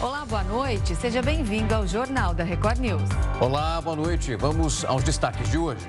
[0.00, 0.94] Olá, boa noite.
[0.94, 3.02] Seja bem-vindo ao Jornal da Record News.
[3.40, 4.36] Olá, boa noite.
[4.36, 5.84] Vamos aos destaques de hoje.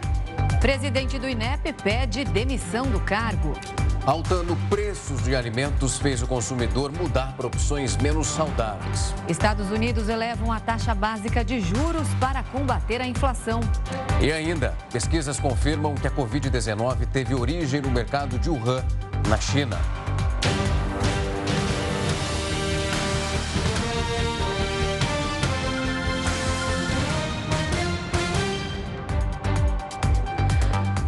[0.59, 3.53] Presidente do INEP pede demissão do cargo.
[4.07, 9.13] Altando preços de alimentos fez o consumidor mudar para opções menos saudáveis.
[9.27, 13.59] Estados Unidos elevam a taxa básica de juros para combater a inflação.
[14.19, 18.83] E ainda, pesquisas confirmam que a Covid-19 teve origem no mercado de Wuhan,
[19.27, 19.77] na China.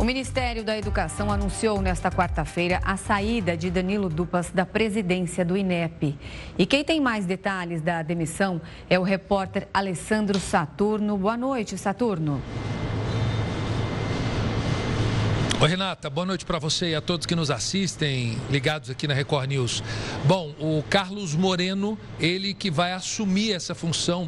[0.01, 5.55] O Ministério da Educação anunciou nesta quarta-feira a saída de Danilo Dupas da presidência do
[5.55, 6.17] INEP.
[6.57, 8.59] E quem tem mais detalhes da demissão
[8.89, 11.15] é o repórter Alessandro Saturno.
[11.19, 12.41] Boa noite, Saturno.
[15.61, 19.13] Oi, Renata, boa noite para você e a todos que nos assistem, ligados aqui na
[19.13, 19.83] Record News.
[20.25, 24.27] Bom, o Carlos Moreno, ele que vai assumir essa função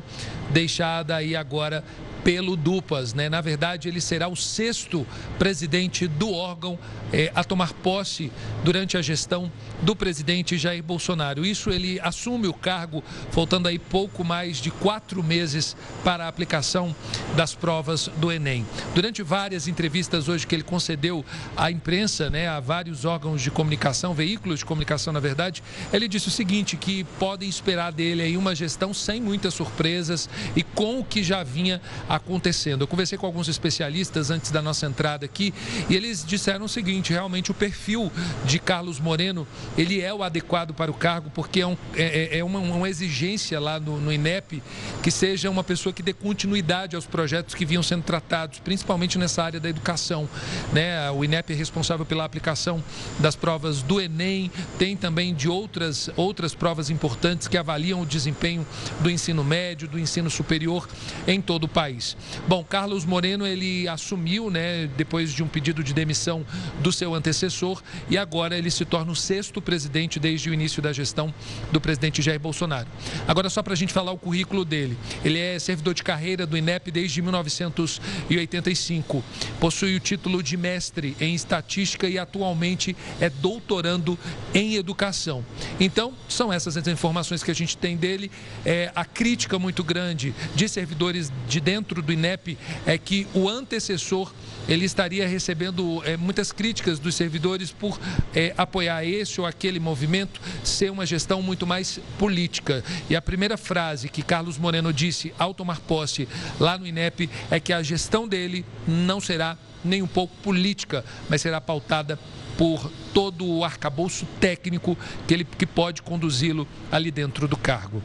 [0.51, 1.83] deixada aí agora
[2.23, 3.13] pelo Dupas.
[3.13, 3.29] Né?
[3.29, 5.05] Na verdade, ele será o sexto
[5.37, 6.79] presidente do órgão
[7.11, 8.31] é, a tomar posse
[8.63, 11.45] durante a gestão do presidente Jair Bolsonaro.
[11.45, 16.95] Isso ele assume o cargo faltando aí pouco mais de quatro meses para a aplicação
[17.35, 18.65] das provas do Enem.
[18.95, 21.23] Durante várias entrevistas hoje que ele concedeu
[21.55, 26.27] à imprensa, né, a vários órgãos de comunicação, veículos de comunicação, na verdade, ele disse
[26.27, 31.03] o seguinte, que podem esperar dele aí uma gestão sem muitas surpresas e com o
[31.03, 31.81] que já vinha
[32.15, 32.81] acontecendo.
[32.81, 35.51] Eu conversei com alguns especialistas antes da nossa entrada aqui
[35.89, 38.11] e eles disseram o seguinte, realmente o perfil
[38.45, 42.43] de Carlos Moreno, ele é o adequado para o cargo porque é, um, é, é
[42.43, 44.61] uma, uma, exigência lá no, no INEP
[45.01, 49.41] que seja uma pessoa que dê continuidade aos projetos que vinham sendo tratados, principalmente nessa
[49.41, 50.29] área da educação.
[50.71, 51.09] Né?
[51.09, 52.83] O INEP é responsável pela aplicação
[53.17, 58.65] das provas do Enem, tem também de outras, outras provas importantes que avaliam o desempenho
[58.99, 60.87] do ensino médio, do ensino superior
[61.25, 62.02] em todo o país.
[62.47, 66.45] Bom, Carlos Moreno, ele assumiu, né, depois de um pedido de demissão
[66.81, 70.91] do seu antecessor e agora ele se torna o sexto presidente desde o início da
[70.91, 71.33] gestão
[71.71, 72.87] do presidente Jair Bolsonaro.
[73.27, 74.97] Agora, só para a gente falar o currículo dele.
[75.23, 79.23] Ele é servidor de carreira do INEP desde 1985.
[79.59, 84.17] Possui o título de mestre em estatística e atualmente é doutorando
[84.53, 85.45] em educação.
[85.79, 88.31] Então, são essas as informações que a gente tem dele.
[88.65, 93.47] É, a crítica muito grande de servidores de dentro dentro do INEP é que o
[93.47, 94.33] antecessor
[94.67, 97.99] ele estaria recebendo é, muitas críticas dos servidores por
[98.33, 102.83] é, apoiar esse ou aquele movimento, ser uma gestão muito mais política.
[103.09, 106.27] E a primeira frase que Carlos Moreno disse ao tomar posse
[106.59, 111.41] lá no INEP é que a gestão dele não será nem um pouco política, mas
[111.41, 112.17] será pautada
[112.57, 118.01] por todo o arcabouço técnico que ele que pode conduzi-lo ali dentro do cargo.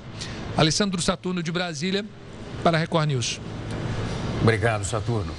[0.57, 2.05] Alessandro Saturno de Brasília
[2.63, 3.41] para a Record News.
[4.43, 5.33] Obrigado, Saturno.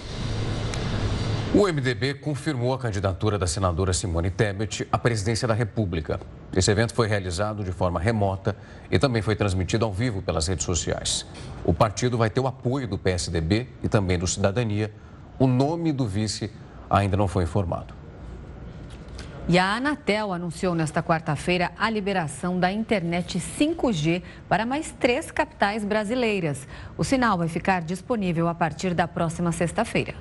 [1.52, 6.20] O MDB confirmou a candidatura da senadora Simone Tebet à presidência da República.
[6.56, 8.56] Esse evento foi realizado de forma remota
[8.92, 11.26] e também foi transmitido ao vivo pelas redes sociais.
[11.66, 14.92] O partido vai ter o apoio do PSDB e também do Cidadania.
[15.40, 16.52] O nome do vice
[16.88, 17.99] ainda não foi informado.
[19.48, 25.84] E a Anatel anunciou nesta quarta-feira a liberação da internet 5G para mais três capitais
[25.84, 26.68] brasileiras.
[26.98, 30.14] O sinal vai ficar disponível a partir da próxima sexta-feira.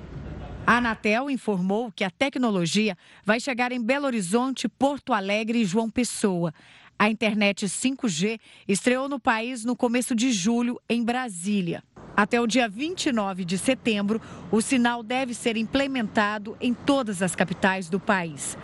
[0.66, 5.88] A Anatel informou que a tecnologia vai chegar em Belo Horizonte, Porto Alegre e João
[5.88, 6.52] Pessoa.
[6.98, 11.82] A internet 5G estreou no país no começo de julho, em Brasília.
[12.16, 17.88] Até o dia 29 de setembro, o sinal deve ser implementado em todas as capitais
[17.88, 18.58] do país.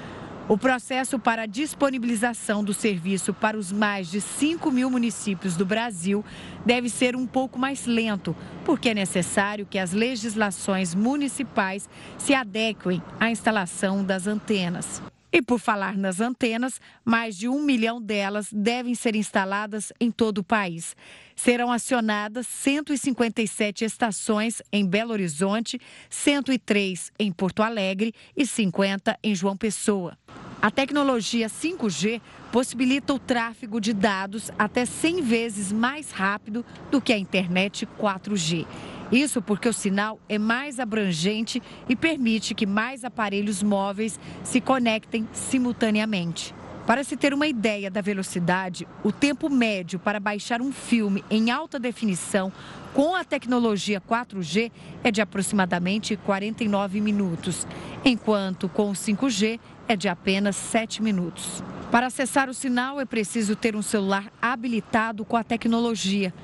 [0.47, 5.65] O processo para a disponibilização do serviço para os mais de 5 mil municípios do
[5.65, 6.23] Brasil
[6.67, 11.89] deve ser um pouco mais lento, porque é necessário que as legislações municipais
[12.19, 15.03] se adequem à instalação das antenas.
[15.33, 20.39] E por falar nas antenas, mais de um milhão delas devem ser instaladas em todo
[20.39, 20.95] o país.
[21.37, 29.57] Serão acionadas 157 estações em Belo Horizonte, 103 em Porto Alegre e 50 em João
[29.57, 30.17] Pessoa.
[30.63, 37.13] A tecnologia 5G possibilita o tráfego de dados até 100 vezes mais rápido do que
[37.13, 38.67] a internet 4G.
[39.13, 45.29] Isso porque o sinal é mais abrangente e permite que mais aparelhos móveis se conectem
[45.33, 46.55] simultaneamente.
[46.87, 51.51] Para se ter uma ideia da velocidade, o tempo médio para baixar um filme em
[51.51, 52.53] alta definição
[52.93, 54.71] com a tecnologia 4G
[55.03, 57.67] é de aproximadamente 49 minutos,
[58.05, 59.59] enquanto com o 5G
[59.89, 61.65] é de apenas 7 minutos.
[61.91, 66.35] Para acessar o sinal é preciso ter um celular habilitado com a tecnologia.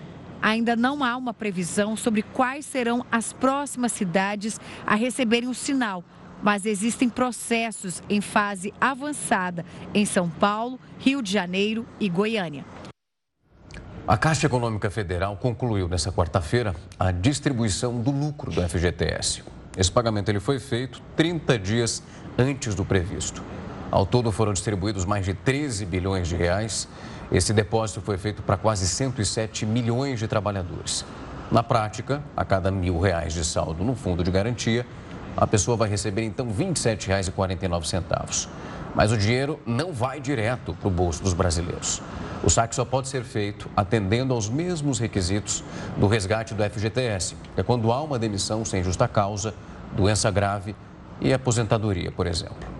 [0.40, 6.02] Ainda não há uma previsão sobre quais serão as próximas cidades a receberem o sinal,
[6.42, 9.64] mas existem processos em fase avançada
[9.94, 12.64] em São Paulo, Rio de Janeiro e Goiânia.
[14.06, 19.44] A Caixa Econômica Federal concluiu nesta quarta-feira a distribuição do lucro do FGTS.
[19.76, 22.02] Esse pagamento ele foi feito 30 dias
[22.36, 23.42] antes do previsto.
[23.90, 26.88] Ao todo foram distribuídos mais de 13 bilhões de reais.
[27.30, 31.04] Esse depósito foi feito para quase 107 milhões de trabalhadores.
[31.50, 34.86] Na prática, a cada mil reais de saldo no fundo de garantia,
[35.36, 38.48] a pessoa vai receber então R$ 27,49.
[38.94, 42.02] Mas o dinheiro não vai direto para o bolso dos brasileiros.
[42.42, 45.62] O saque só pode ser feito atendendo aos mesmos requisitos
[45.96, 49.54] do resgate do FGTS, que é quando há uma demissão sem justa causa,
[49.94, 50.74] doença grave
[51.20, 52.79] e aposentadoria, por exemplo.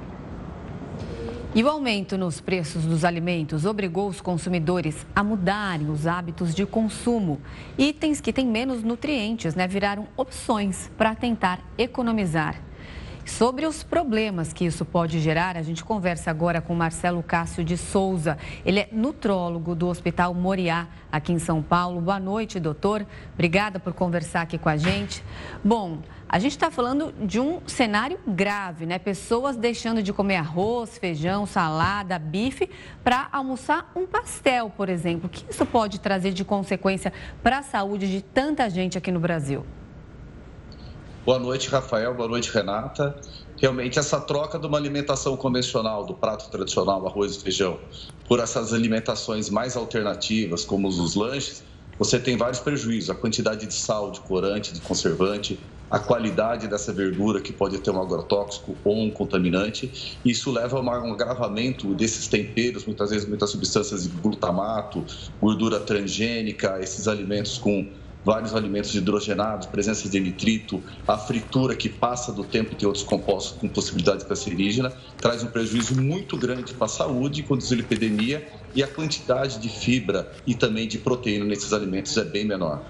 [1.53, 6.65] E o aumento nos preços dos alimentos obrigou os consumidores a mudarem os hábitos de
[6.65, 7.41] consumo.
[7.77, 12.63] Itens que têm menos nutrientes né, viraram opções para tentar economizar.
[13.25, 17.77] Sobre os problemas que isso pode gerar, a gente conversa agora com Marcelo Cássio de
[17.77, 18.39] Souza.
[18.65, 22.01] Ele é nutrólogo do Hospital Moriá, aqui em São Paulo.
[22.01, 23.05] Boa noite, doutor.
[23.35, 25.23] Obrigada por conversar aqui com a gente.
[25.65, 25.99] Bom,
[26.33, 29.01] a gente está falando de um cenário grave, né?
[29.01, 32.71] Pessoas deixando de comer arroz, feijão, salada, bife
[33.03, 35.27] para almoçar um pastel, por exemplo.
[35.27, 37.13] O que isso pode trazer de consequência
[37.43, 39.67] para a saúde de tanta gente aqui no Brasil?
[41.27, 42.15] Boa noite, Rafael.
[42.15, 43.21] Boa noite, Renata.
[43.57, 47.81] Realmente, essa troca de uma alimentação convencional, do prato tradicional, arroz e feijão,
[48.29, 51.65] por essas alimentações mais alternativas, como os lanches,
[51.99, 53.11] você tem vários prejuízos.
[53.11, 55.59] A quantidade de sal, de corante, de conservante,
[55.91, 60.19] a qualidade dessa verdura, que pode ter um agrotóxico ou um contaminante.
[60.25, 65.05] Isso leva a um agravamento desses temperos, muitas vezes muitas substâncias de glutamato,
[65.41, 67.89] gordura transgênica, esses alimentos com
[68.25, 73.59] vários alimentos hidrogenados, presença de nitrito, a fritura que passa do tempo de outros compostos
[73.59, 78.83] com possibilidade cancerígena, traz um prejuízo muito grande para a saúde, conduz a lipidemia e
[78.83, 82.83] a quantidade de fibra e também de proteína nesses alimentos é bem menor.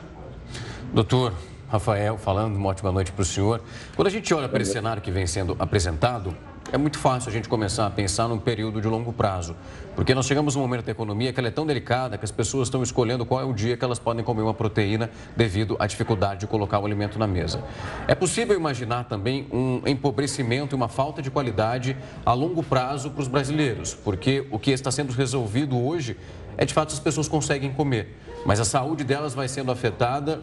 [0.92, 1.32] Doutor,
[1.70, 3.62] Rafael, falando, uma ótima noite para o senhor.
[3.94, 6.36] Quando a gente olha para esse cenário que vem sendo apresentado,
[6.72, 9.54] é muito fácil a gente começar a pensar num período de longo prazo,
[9.94, 12.66] porque nós chegamos num momento da economia que ela é tão delicada que as pessoas
[12.66, 16.40] estão escolhendo qual é o dia que elas podem comer uma proteína devido à dificuldade
[16.40, 17.62] de colocar o alimento na mesa.
[18.08, 21.96] É possível imaginar também um empobrecimento e uma falta de qualidade
[22.26, 26.16] a longo prazo para os brasileiros, porque o que está sendo resolvido hoje
[26.56, 30.42] é de fato as pessoas conseguem comer, mas a saúde delas vai sendo afetada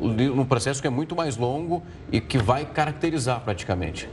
[0.00, 4.08] num processo que é muito mais longo e que vai caracterizar praticamente.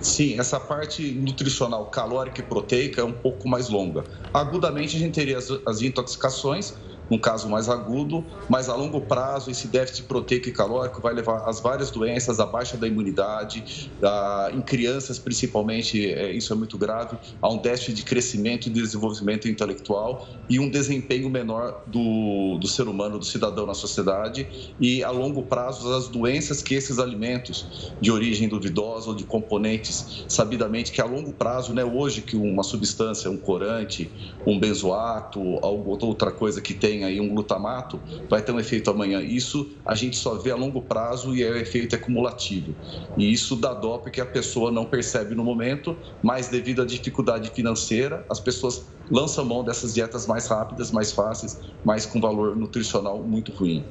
[0.00, 4.04] Sim, essa parte nutricional calórica e proteica é um pouco mais longa.
[4.32, 6.74] Agudamente, a gente teria as, as intoxicações,
[7.10, 11.48] num caso mais agudo, mas a longo prazo esse déficit proteico e calórico vai levar
[11.48, 16.76] às várias doenças, à baixa da imunidade, a, em crianças principalmente, é, isso é muito
[16.76, 22.66] grave, a um déficit de crescimento e desenvolvimento intelectual e um desempenho menor do, do
[22.66, 27.92] ser humano, do cidadão na sociedade e a longo prazo as doenças que esses alimentos
[28.00, 32.62] de origem duvidosa ou de componentes, sabidamente que a longo prazo, né, hoje que uma
[32.62, 34.10] substância, um corante,
[34.46, 38.90] um benzoato, alguma outra coisa que tem tem aí um glutamato, vai ter um efeito
[38.90, 39.22] amanhã.
[39.22, 42.76] Isso a gente só vê a longo prazo e é o efeito acumulativo.
[43.16, 47.50] E isso dá dó porque a pessoa não percebe no momento, mas devido à dificuldade
[47.50, 48.76] financeira, as pessoas
[49.10, 51.52] lançam mão dessas dietas mais rápidas, mais fáceis,
[51.84, 53.88] mas com valor nutricional muito ruim.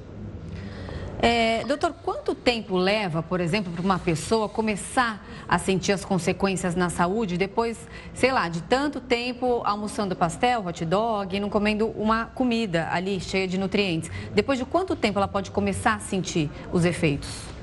[1.19, 6.75] É, doutor, quanto tempo leva, por exemplo, para uma pessoa começar a sentir as consequências
[6.75, 11.87] na saúde depois, sei lá, de tanto tempo almoçando pastel, hot dog, e não comendo
[11.87, 14.11] uma comida ali cheia de nutrientes?
[14.33, 17.56] Depois de quanto tempo ela pode começar a sentir os efeitos?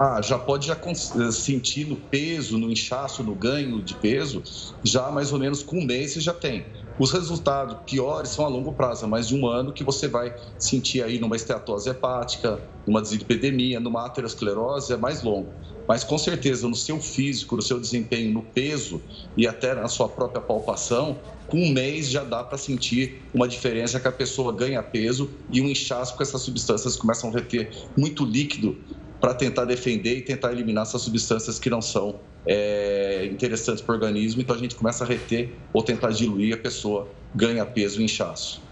[0.00, 4.44] Ah, já pode já eh, sentir no peso, no inchaço, no ganho de peso,
[4.84, 6.64] já mais ou menos com um mês você já tem.
[6.96, 11.02] Os resultados piores são a longo prazo, mais de um ano que você vai sentir
[11.02, 15.52] aí numa esteatose hepática, numa deslipidemia, numa aterosclerose, é mais longo.
[15.88, 19.02] Mas com certeza no seu físico, no seu desempenho, no peso
[19.36, 23.98] e até na sua própria palpação, com um mês já dá para sentir uma diferença
[23.98, 28.24] que a pessoa ganha peso e um inchaço porque essas substâncias começam a reter muito
[28.24, 28.76] líquido
[29.20, 33.96] para tentar defender e tentar eliminar essas substâncias que não são é, interessantes para o
[33.96, 34.40] organismo.
[34.40, 38.62] Então a gente começa a reter ou tentar diluir, a pessoa ganha peso e inchaço.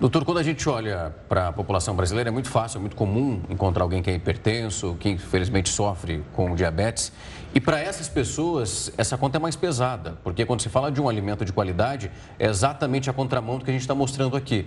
[0.00, 3.42] Doutor, quando a gente olha para a população brasileira, é muito fácil, é muito comum
[3.50, 7.12] encontrar alguém que é hipertenso, que infelizmente sofre com diabetes.
[7.52, 11.08] E para essas pessoas, essa conta é mais pesada, porque quando se fala de um
[11.08, 14.66] alimento de qualidade, é exatamente a contramão do que a gente está mostrando aqui.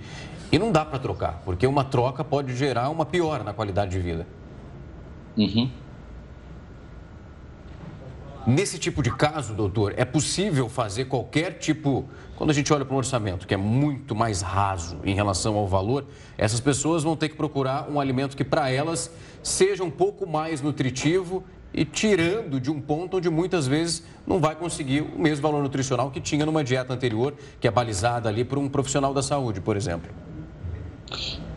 [0.52, 4.00] E não dá para trocar, porque uma troca pode gerar uma piora na qualidade de
[4.00, 4.28] vida.
[5.38, 5.70] Uhum.
[8.46, 12.06] Nesse tipo de caso, doutor, é possível fazer qualquer tipo.
[12.36, 15.68] Quando a gente olha para um orçamento que é muito mais raso em relação ao
[15.68, 16.06] valor,
[16.40, 19.12] essas pessoas vão ter que procurar um alimento que para elas
[19.44, 24.56] seja um pouco mais nutritivo e tirando de um ponto onde muitas vezes não vai
[24.56, 28.58] conseguir o mesmo valor nutricional que tinha numa dieta anterior, que é balizada ali por
[28.58, 30.12] um profissional da saúde, por exemplo.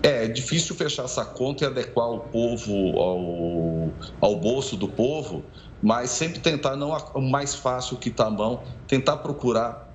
[0.04, 3.88] É, é difícil fechar essa conta e adequar o povo ao,
[4.20, 5.42] ao bolso do povo,
[5.82, 9.93] mas sempre tentar, não o mais fácil que está à mão, tentar procurar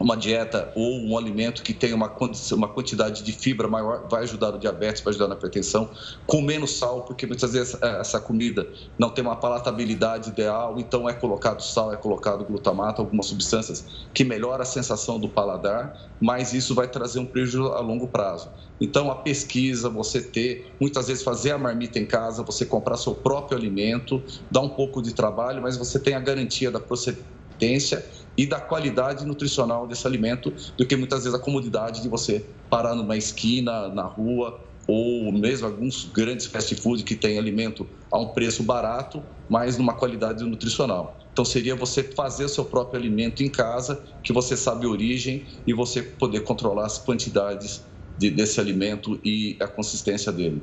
[0.00, 2.14] uma dieta ou um alimento que tenha uma,
[2.52, 5.90] uma quantidade de fibra maior vai ajudar no diabetes, vai ajudar na hipertensão,
[6.26, 8.66] com menos sal, porque muitas vezes é, essa comida
[8.98, 14.24] não tem uma palatabilidade ideal, então é colocado sal, é colocado glutamato, algumas substâncias que
[14.24, 18.50] melhoram a sensação do paladar, mas isso vai trazer um prejuízo a longo prazo.
[18.80, 23.14] Então a pesquisa, você ter, muitas vezes fazer a marmita em casa, você comprar seu
[23.14, 28.04] próprio alimento, dá um pouco de trabalho, mas você tem a garantia da procedência
[28.38, 32.38] e da qualidade nutricional desse alimento do que muitas vezes a comodidade de você
[32.70, 38.18] parar numa esquina, na rua, ou mesmo alguns grandes fast food que têm alimento a
[38.18, 41.18] um preço barato, mas numa qualidade nutricional.
[41.32, 45.46] Então seria você fazer o seu próprio alimento em casa, que você sabe a origem
[45.66, 47.82] e você poder controlar as quantidades
[48.16, 50.62] de, desse alimento e a consistência dele.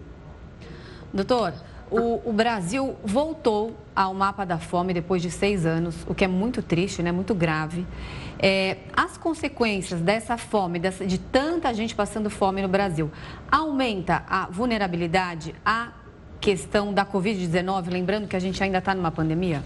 [1.13, 1.53] Doutor,
[1.89, 6.27] o, o, Brasil voltou ao mapa da fome depois de seis anos, o que é
[6.27, 7.11] muito triste, né?
[7.11, 7.85] muito grave.
[8.39, 13.11] É, as consequências dessa fome, dessa, de tanta gente passando fome no Brasil,
[13.51, 15.93] aumenta a vulnerabilidade à
[16.41, 19.63] questão da Covid-19, lembrando que a gente ainda está numa pandemia?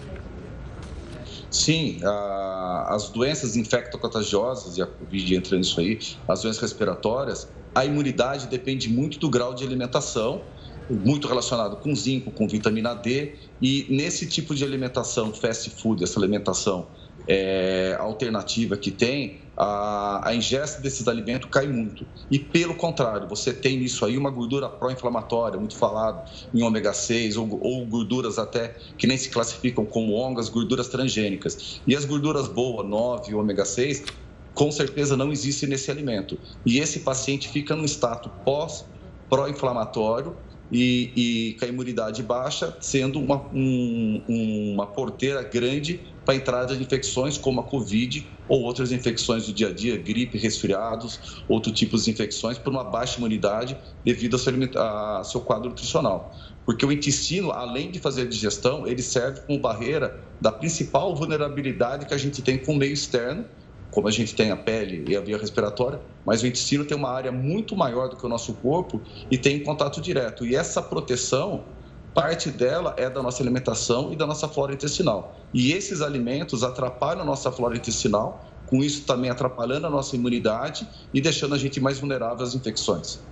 [1.50, 5.98] Sim, a, as doenças infectocontagiosas, e a Covid entra nisso aí,
[6.28, 10.42] as doenças respiratórias, a imunidade depende muito do grau de alimentação
[10.90, 16.20] muito relacionado com zinco, com vitamina D, e nesse tipo de alimentação, fast food, essa
[16.20, 16.88] alimentação
[17.28, 22.06] é, alternativa que tem, a, a, ingesta desses alimentos cai muito.
[22.32, 27.36] E pelo contrário, você tem nisso aí uma gordura pró-inflamatória, muito falado em ômega 6,
[27.38, 31.82] ou, ou, gorduras até que nem se classificam como ongas, gorduras transgênicas.
[31.86, 34.06] E as gorduras boas, 9 ômega 6,
[34.54, 36.40] com certeza não existem nesse alimento.
[36.66, 38.86] E esse paciente fica num status pós
[39.30, 40.36] pró-inflamatório
[40.72, 46.76] e, e com a imunidade baixa, sendo uma, um, uma porteira grande para a entrada
[46.76, 51.78] de infecções como a Covid ou outras infecções do dia a dia, gripe, resfriados, outros
[51.78, 56.36] tipos de infecções, por uma baixa imunidade devido ao seu, ao seu quadro nutricional.
[56.66, 62.06] Porque o intestino, além de fazer a digestão, ele serve como barreira da principal vulnerabilidade
[62.06, 63.46] que a gente tem com o meio externo,
[63.92, 67.10] como a gente tem a pele e a via respiratória, mas o intestino tem uma
[67.10, 70.46] área muito maior do que o nosso corpo e tem contato direto.
[70.46, 71.66] E essa proteção,
[72.14, 75.48] parte dela é da nossa alimentação e da nossa flora intestinal.
[75.54, 80.88] E esses alimentos atrapalham a nossa flora intestinal, com isso também atrapalhando a nossa imunidade
[81.12, 83.28] e deixando a gente mais vulnerável às infecções.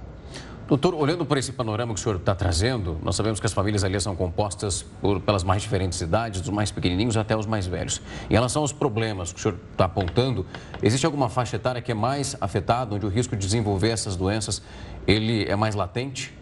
[0.68, 3.86] Doutor, olhando por esse panorama que o senhor está trazendo, nós sabemos que as famílias
[3.86, 8.02] ali são compostas por, pelas mais diferentes idades, dos mais pequenininhos até os mais velhos.
[8.30, 10.46] Em relação aos problemas que o senhor está apontando,
[10.84, 14.62] existe alguma faixa etária que é mais afetada, onde o risco de desenvolver essas doenças
[15.08, 16.38] ele é mais latente?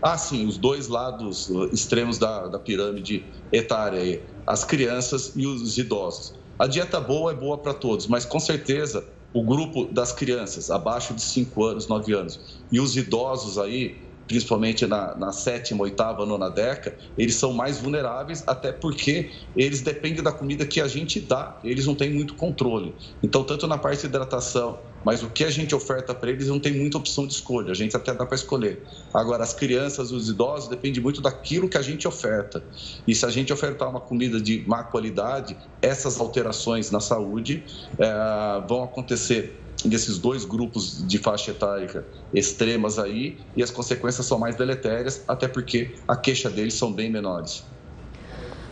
[0.00, 6.34] Ah, sim, os dois lados extremos da, da pirâmide etária, as crianças e os idosos.
[6.58, 9.06] A dieta boa é boa para todos, mas com certeza
[9.38, 12.60] o grupo das crianças abaixo de 5 anos, 9 anos.
[12.72, 18.44] E os idosos aí, principalmente na, na sétima, oitava, nona década, eles são mais vulneráveis,
[18.46, 22.94] até porque eles dependem da comida que a gente dá, eles não têm muito controle.
[23.22, 26.60] Então, tanto na parte de hidratação, mas o que a gente oferta para eles não
[26.60, 28.84] tem muita opção de escolha, a gente até dá para escolher.
[29.14, 32.62] Agora, as crianças, os idosos, depende muito daquilo que a gente oferta.
[33.06, 37.64] E se a gente ofertar uma comida de má qualidade, essas alterações na saúde
[37.98, 44.38] é, vão acontecer desses dois grupos de faixa etária extremas aí e as consequências são
[44.38, 47.64] mais deletérias, até porque a queixa deles são bem menores.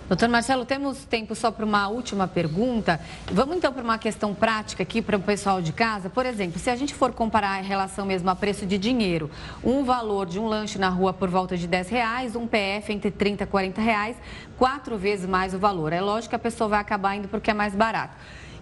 [0.09, 3.01] Doutor Marcelo, temos tempo só para uma última pergunta.
[3.33, 6.09] Vamos então para uma questão prática aqui para o pessoal de casa.
[6.09, 9.29] Por exemplo, se a gente for comparar em relação mesmo a preço de dinheiro,
[9.65, 13.11] um valor de um lanche na rua por volta de 10 reais, um PF entre
[13.11, 14.17] 30 e 40 reais,
[14.57, 15.93] quatro vezes mais o valor.
[15.93, 18.15] É lógico que a pessoa vai acabar indo porque é mais barato.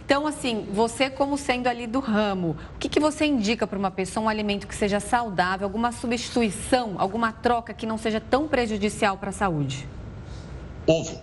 [0.05, 3.91] Então, assim, você como sendo ali do ramo, o que, que você indica para uma
[3.91, 9.17] pessoa um alimento que seja saudável, alguma substituição, alguma troca que não seja tão prejudicial
[9.17, 9.89] para a saúde?
[10.87, 11.23] Ovo.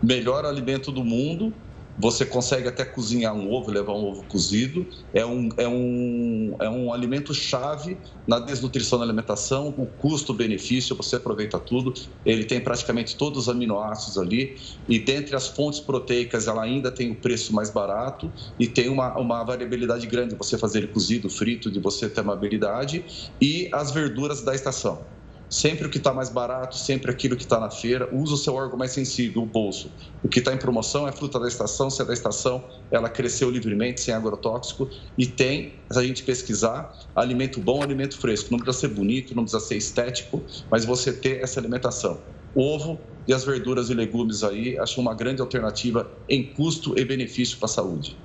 [0.00, 1.52] Melhor alimento do mundo,
[1.96, 4.86] você consegue até cozinhar um ovo, levar um ovo cozido.
[5.12, 7.96] É um, é um, é um alimento chave
[8.26, 9.68] na desnutrição da alimentação.
[9.68, 11.94] O custo-benefício, você aproveita tudo.
[12.24, 14.56] Ele tem praticamente todos os aminoácidos ali.
[14.88, 19.16] E dentre as fontes proteicas, ela ainda tem o preço mais barato e tem uma,
[19.16, 23.30] uma variabilidade grande de você fazer ele cozido, frito, de você ter uma habilidade.
[23.40, 25.14] E as verduras da estação
[25.48, 28.08] sempre o que está mais barato, sempre aquilo que está na feira.
[28.12, 29.90] Usa o seu órgão mais sensível, o bolso.
[30.22, 31.90] O que está em promoção é fruta da estação.
[31.90, 34.88] Se é da estação, ela cresceu livremente, sem agrotóxico.
[35.16, 38.50] E tem, a gente pesquisar, alimento bom, alimento fresco.
[38.50, 42.20] Não precisa ser bonito, não precisa ser estético, mas você ter essa alimentação.
[42.54, 47.58] Ovo e as verduras e legumes aí, acho uma grande alternativa em custo e benefício
[47.58, 48.16] para a saúde.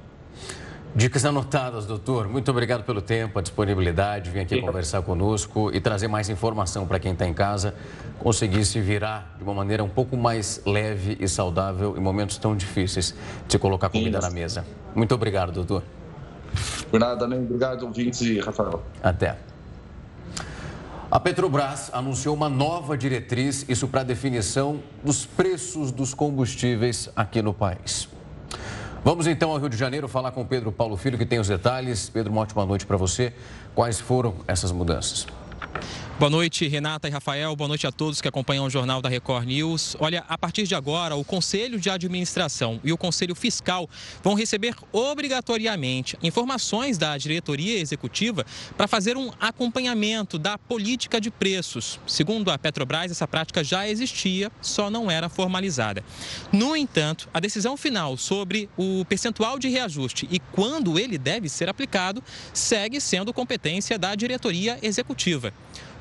[0.95, 2.27] Dicas anotadas, doutor.
[2.27, 4.61] Muito obrigado pelo tempo, a disponibilidade, vir aqui Sim.
[4.61, 7.75] conversar conosco e trazer mais informação para quem está em casa,
[8.17, 12.55] conseguir se virar de uma maneira um pouco mais leve e saudável em momentos tão
[12.55, 13.13] difíceis
[13.47, 14.65] de colocar comida na mesa.
[14.95, 15.83] Muito obrigado, doutor.
[16.89, 17.37] Por nada, né?
[17.37, 18.81] Obrigado, ouvintes e Rafael.
[19.03, 19.37] Até.
[21.11, 27.53] A Petrobras anunciou uma nova diretriz, isso para definição dos preços dos combustíveis aqui no
[27.53, 28.09] país.
[29.03, 32.09] Vamos então ao Rio de Janeiro falar com Pedro Paulo Filho, que tem os detalhes.
[32.09, 33.33] Pedro, uma ótima noite para você.
[33.73, 35.25] Quais foram essas mudanças?
[36.19, 37.55] Boa noite, Renata e Rafael.
[37.55, 39.95] Boa noite a todos que acompanham o Jornal da Record News.
[40.01, 43.89] Olha, a partir de agora, o Conselho de Administração e o Conselho Fiscal
[44.21, 48.45] vão receber obrigatoriamente informações da diretoria executiva
[48.75, 52.01] para fazer um acompanhamento da política de preços.
[52.05, 56.03] Segundo a Petrobras, essa prática já existia, só não era formalizada.
[56.51, 61.69] No entanto, a decisão final sobre o percentual de reajuste e quando ele deve ser
[61.69, 62.21] aplicado
[62.53, 65.53] segue sendo competência da diretoria executiva.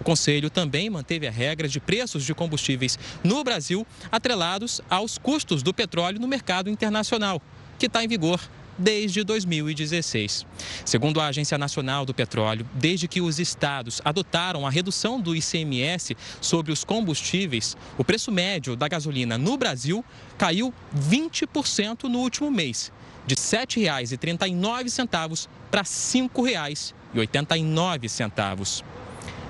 [0.08, 5.74] Conselho também manteve a regra de preços de combustíveis no Brasil atrelados aos custos do
[5.74, 7.42] petróleo no mercado internacional,
[7.78, 8.40] que está em vigor
[8.78, 10.46] desde 2016.
[10.82, 16.16] Segundo a Agência Nacional do Petróleo, desde que os estados adotaram a redução do ICMS
[16.40, 20.02] sobre os combustíveis, o preço médio da gasolina no Brasil
[20.38, 22.90] caiu 20% no último mês,
[23.26, 28.82] de R$ 7,39 para R$ 5,89.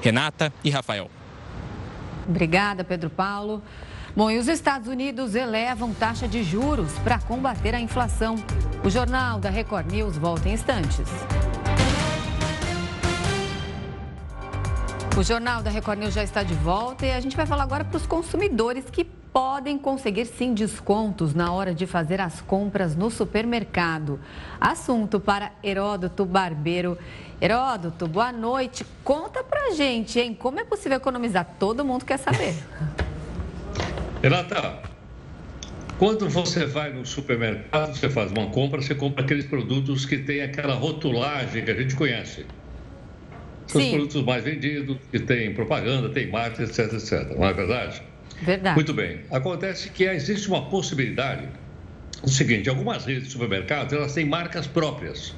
[0.00, 1.10] Renata e Rafael.
[2.28, 3.62] Obrigada, Pedro Paulo.
[4.14, 8.36] Bom, e os Estados Unidos elevam taxa de juros para combater a inflação.
[8.84, 11.08] O Jornal da Record News volta em instantes.
[15.16, 17.84] O Jornal da Record News já está de volta e a gente vai falar agora
[17.84, 23.10] para os consumidores que podem conseguir sim descontos na hora de fazer as compras no
[23.10, 24.20] supermercado.
[24.60, 26.96] Assunto para Heródoto Barbeiro.
[27.40, 28.84] Heródoto, boa noite.
[29.04, 30.34] Conta pra gente, hein?
[30.34, 31.46] Como é possível economizar?
[31.58, 32.52] Todo mundo quer saber.
[34.20, 34.82] Renata,
[35.98, 40.42] quando você vai no supermercado, você faz uma compra, você compra aqueles produtos que tem
[40.42, 42.44] aquela rotulagem que a gente conhece.
[43.68, 47.36] São os produtos mais vendidos, que tem propaganda, tem marca, etc, etc.
[47.36, 48.02] Não é verdade?
[48.42, 48.74] Verdade.
[48.74, 49.20] Muito bem.
[49.30, 51.48] Acontece que existe uma possibilidade.
[52.22, 55.34] O seguinte, algumas redes de supermercados, elas têm marcas próprias.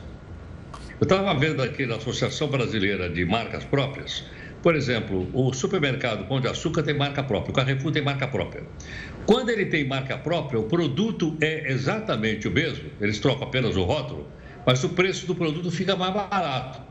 [1.01, 4.23] Eu estava vendo aqui na Associação Brasileira de Marcas Próprias,
[4.63, 8.65] por exemplo, o supermercado Pão de Açúcar tem marca própria, o Carrefour tem marca própria.
[9.25, 13.85] Quando ele tem marca própria, o produto é exatamente o mesmo, eles trocam apenas o
[13.85, 14.29] rótulo,
[14.67, 16.83] mas o preço do produto fica mais barato.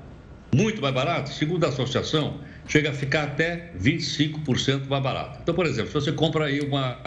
[0.55, 5.37] Muito mais barato, segundo a associação, chega a ficar até 25% mais barato.
[5.43, 6.97] Então, por exemplo, se você compra aí uma,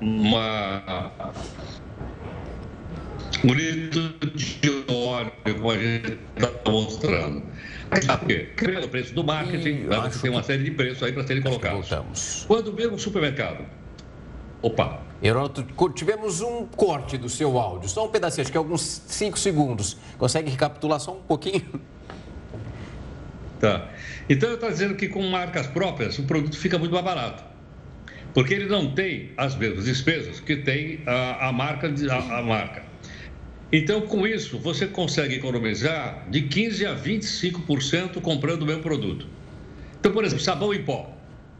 [0.00, 1.12] uma
[3.44, 7.42] litro de óleo, como a gente está mostrando.
[7.90, 8.48] Por quê?
[8.56, 9.86] Criando o preço do marketing,
[10.22, 11.88] tem uma série de preços aí para serem colocados.
[11.88, 12.44] Voltamos.
[12.46, 13.64] Quando mesmo supermercado.
[14.62, 15.00] Opa!
[15.22, 19.96] Heródoto, tivemos um corte do seu áudio, só um pedacinho, acho que alguns 5 segundos.
[20.16, 21.80] Consegue recapitular só um pouquinho?
[23.60, 23.90] Tá.
[24.26, 27.44] Então eu estou dizendo que com marcas próprias o produto fica muito mais barato.
[28.32, 31.92] Porque ele não tem as mesmas despesas que tem a, a marca.
[32.10, 32.89] A, a marca.
[33.72, 39.26] Então, com isso, você consegue economizar de 15% a 25% comprando o mesmo produto.
[39.98, 41.14] Então, por exemplo, sabão em pó.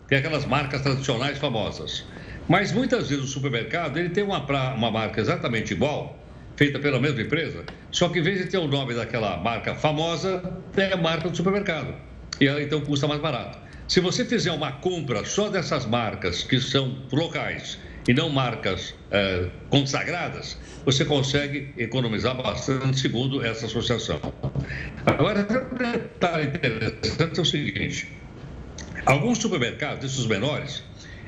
[0.09, 2.05] Tem aquelas marcas tradicionais famosas.
[2.49, 4.45] Mas muitas vezes o supermercado ele tem uma,
[4.75, 6.19] uma marca exatamente igual,
[6.57, 10.43] feita pela mesma empresa, só que em vez de ter o nome daquela marca famosa,
[10.73, 11.95] tem a marca do supermercado.
[12.41, 13.57] E ela então custa mais barato.
[13.87, 17.79] Se você fizer uma compra só dessas marcas que são locais
[18.11, 24.21] e não marcas é, consagradas, você consegue economizar bastante, segundo essa associação.
[25.07, 28.09] Agora, um detalhe interessante é o seguinte:
[29.07, 30.83] alguns supermercados, esses menores,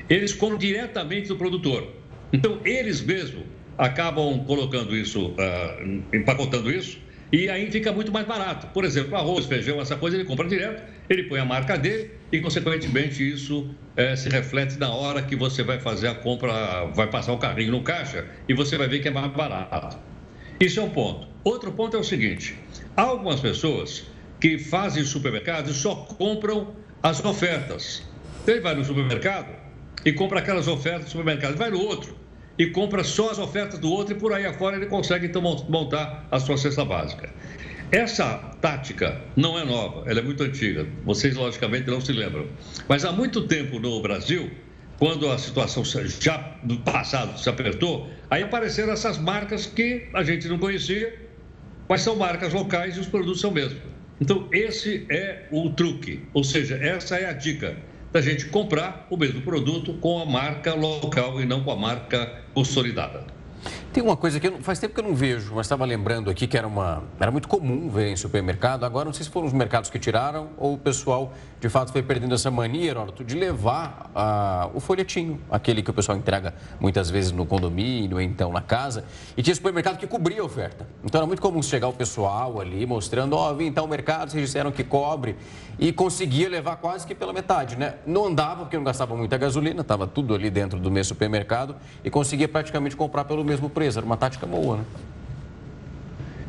[0.09, 1.87] eles compram diretamente do produtor.
[2.33, 3.45] Então, eles mesmos
[3.77, 6.99] acabam colocando isso, uh, empacotando isso,
[7.33, 8.67] e aí fica muito mais barato.
[8.67, 12.39] Por exemplo, arroz, feijão, essa coisa, ele compra direto, ele põe a marca dele e,
[12.39, 17.33] consequentemente, isso é, se reflete na hora que você vai fazer a compra, vai passar
[17.33, 19.97] o carrinho no caixa e você vai ver que é mais barato.
[20.59, 21.27] Isso é um ponto.
[21.43, 22.55] Outro ponto é o seguinte:
[22.95, 24.05] algumas pessoas
[24.39, 28.03] que fazem supermercado e só compram as ofertas.
[28.45, 29.55] Ele vai no supermercado
[30.05, 32.22] e compra aquelas ofertas do supermercado, vai no outro
[32.57, 36.27] e compra só as ofertas do outro e por aí afora ele consegue então montar
[36.29, 37.29] a sua cesta básica.
[37.91, 40.87] Essa tática não é nova, ela é muito antiga.
[41.05, 42.47] Vocês, logicamente, não se lembram.
[42.87, 44.49] Mas há muito tempo no Brasil,
[44.97, 50.47] quando a situação já no passado se apertou, aí apareceram essas marcas que a gente
[50.47, 51.21] não conhecia,
[51.87, 53.81] mas são marcas locais e os produtos são mesmos.
[54.19, 57.75] Então, esse é o truque, ou seja, essa é a dica
[58.13, 62.43] da gente comprar o mesmo produto com a marca local e não com a marca
[62.53, 63.25] consolidada.
[63.91, 66.45] Tem uma coisa que eu, faz tempo que eu não vejo, mas estava lembrando aqui
[66.45, 68.83] que era, uma, era muito comum ver em supermercado.
[68.83, 72.03] Agora, não sei se foram os mercados que tiraram ou o pessoal, de fato, foi
[72.03, 77.09] perdendo essa mania, Heródoto, de levar ah, o folhetinho, aquele que o pessoal entrega muitas
[77.09, 79.05] vezes no condomínio, então na casa.
[79.37, 80.85] E tinha supermercado que cobria a oferta.
[81.05, 84.43] Então, era muito comum chegar o pessoal ali mostrando: Ó, oh, vim em mercado, vocês
[84.43, 85.37] disseram que cobre.
[85.79, 87.93] E conseguia levar quase que pela metade, né?
[88.05, 92.09] Não andava porque não gastava muita gasolina, estava tudo ali dentro do mesmo supermercado e
[92.09, 93.99] conseguia praticamente comprar pelo mesmo preço.
[93.99, 94.83] Era uma tática boa, né?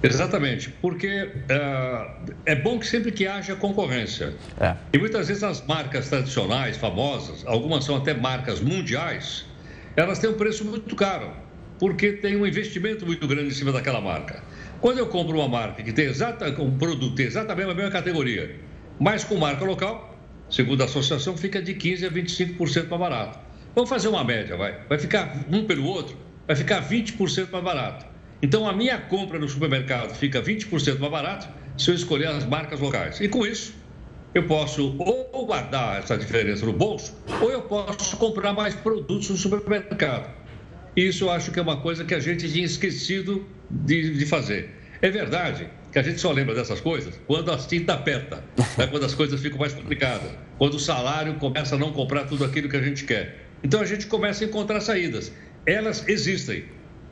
[0.06, 2.06] Exatamente, porque é,
[2.46, 4.34] é bom que sempre que haja concorrência.
[4.60, 4.74] É.
[4.92, 9.46] E muitas vezes as marcas tradicionais, famosas, algumas são até marcas mundiais,
[9.96, 11.32] elas têm um preço muito caro,
[11.78, 14.42] porque tem um investimento muito grande em cima daquela marca.
[14.80, 18.56] Quando eu compro uma marca que tem exata, um produto tem exatamente a mesma categoria,
[19.00, 20.18] mas com marca local,
[20.50, 23.38] segundo a associação, fica de 15% a 25% mais barato.
[23.74, 24.78] Vamos fazer uma média, vai.
[24.88, 28.13] Vai ficar um pelo outro, vai ficar 20% mais barato.
[28.44, 32.78] Então, a minha compra no supermercado fica 20% mais barato se eu escolher as marcas
[32.78, 33.18] locais.
[33.18, 33.74] E com isso,
[34.34, 39.36] eu posso ou guardar essa diferença no bolso, ou eu posso comprar mais produtos no
[39.38, 40.30] supermercado.
[40.94, 44.78] Isso eu acho que é uma coisa que a gente tinha esquecido de, de fazer.
[45.00, 48.44] É verdade que a gente só lembra dessas coisas quando a tinta aperta,
[48.76, 48.86] né?
[48.86, 52.68] quando as coisas ficam mais complicadas, quando o salário começa a não comprar tudo aquilo
[52.68, 53.46] que a gente quer.
[53.62, 55.32] Então a gente começa a encontrar saídas
[55.66, 56.64] elas existem.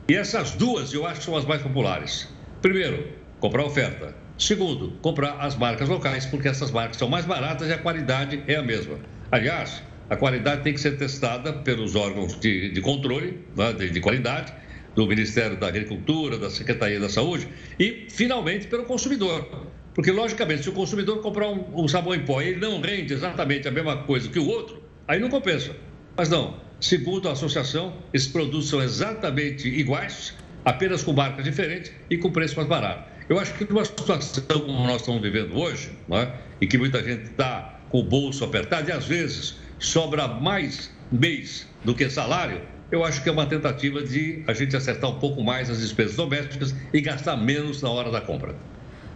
[0.07, 2.27] E essas duas eu acho que são as mais populares.
[2.61, 3.07] Primeiro,
[3.39, 4.13] comprar oferta.
[4.37, 8.55] Segundo, comprar as marcas locais, porque essas marcas são mais baratas e a qualidade é
[8.55, 8.97] a mesma.
[9.31, 14.01] Aliás, a qualidade tem que ser testada pelos órgãos de, de controle né, de, de
[14.01, 14.53] qualidade,
[14.95, 17.47] do Ministério da Agricultura, da Secretaria da Saúde
[17.79, 19.47] e, finalmente, pelo consumidor.
[19.93, 23.13] Porque, logicamente, se o consumidor comprar um, um sabão em pó e ele não rende
[23.13, 25.75] exatamente a mesma coisa que o outro, aí não compensa.
[26.15, 30.33] Mas não, Segundo a associação, esses produtos são exatamente iguais,
[30.65, 33.09] apenas com marcas diferentes e com preço mais barato.
[33.29, 36.33] Eu acho que numa situação como nós estamos vivendo hoje, é?
[36.59, 41.65] e que muita gente está com o bolso apertado e às vezes sobra mais mês
[41.85, 42.59] do que salário,
[42.91, 46.17] eu acho que é uma tentativa de a gente acertar um pouco mais as despesas
[46.17, 48.57] domésticas e gastar menos na hora da compra.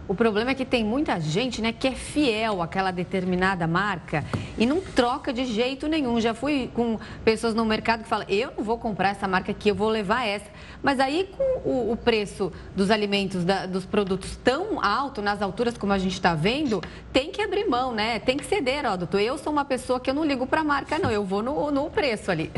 [0.08, 4.24] O problema é que tem muita gente né, que é fiel àquela determinada marca
[4.56, 6.18] e não troca de jeito nenhum.
[6.18, 9.68] Já fui com pessoas no mercado que falam, eu não vou comprar essa marca aqui,
[9.68, 10.46] eu vou levar essa.
[10.82, 15.76] Mas aí com o, o preço dos alimentos, da, dos produtos tão alto, nas alturas
[15.76, 18.18] como a gente está vendo, tem que abrir mão, né?
[18.18, 19.20] Tem que ceder, ó, doutor.
[19.20, 21.10] Eu sou uma pessoa que eu não ligo para a marca, não.
[21.10, 22.50] Eu vou no, no preço ali.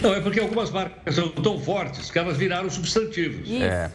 [0.00, 3.46] Não, é porque algumas marcas são tão fortes que elas viraram substantivos.
[3.46, 3.64] Isso.
[3.64, 3.90] É.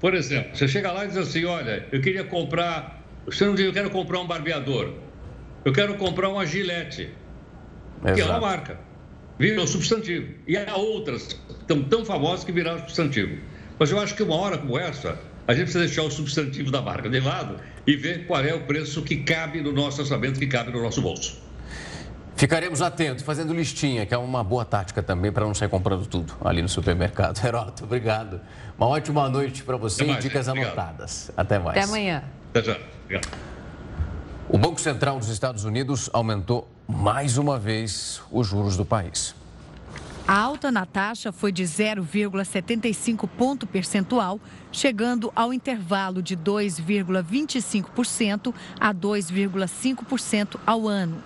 [0.00, 3.02] Por exemplo, você chega lá e diz assim: olha, eu queria comprar.
[3.26, 4.94] Você não diz, eu quero comprar um barbeador.
[5.64, 7.10] Eu quero comprar uma gilete.
[8.14, 8.78] Que é uma marca.
[9.38, 10.32] Virou substantivo.
[10.46, 13.38] E há outras tão, tão famosas que viraram substantivo.
[13.78, 16.80] Mas eu acho que uma hora como essa, a gente precisa deixar o substantivo da
[16.80, 20.46] marca de lado e ver qual é o preço que cabe no nosso orçamento, que
[20.46, 21.45] cabe no nosso bolso.
[22.36, 26.34] Ficaremos atentos, fazendo listinha, que é uma boa tática também para não sair comprando tudo
[26.44, 27.40] ali no supermercado.
[27.42, 28.42] Heroto, obrigado.
[28.76, 31.30] Uma ótima noite para você e dicas anotadas.
[31.34, 31.78] Até mais.
[31.78, 32.22] Até amanhã.
[32.50, 32.78] Até já.
[33.04, 33.28] Obrigado.
[34.50, 39.34] O Banco Central dos Estados Unidos aumentou mais uma vez os juros do país.
[40.28, 44.38] A alta na taxa foi de 0,75 ponto percentual,
[44.70, 51.22] chegando ao intervalo de 2,25% a 2,5% ao ano.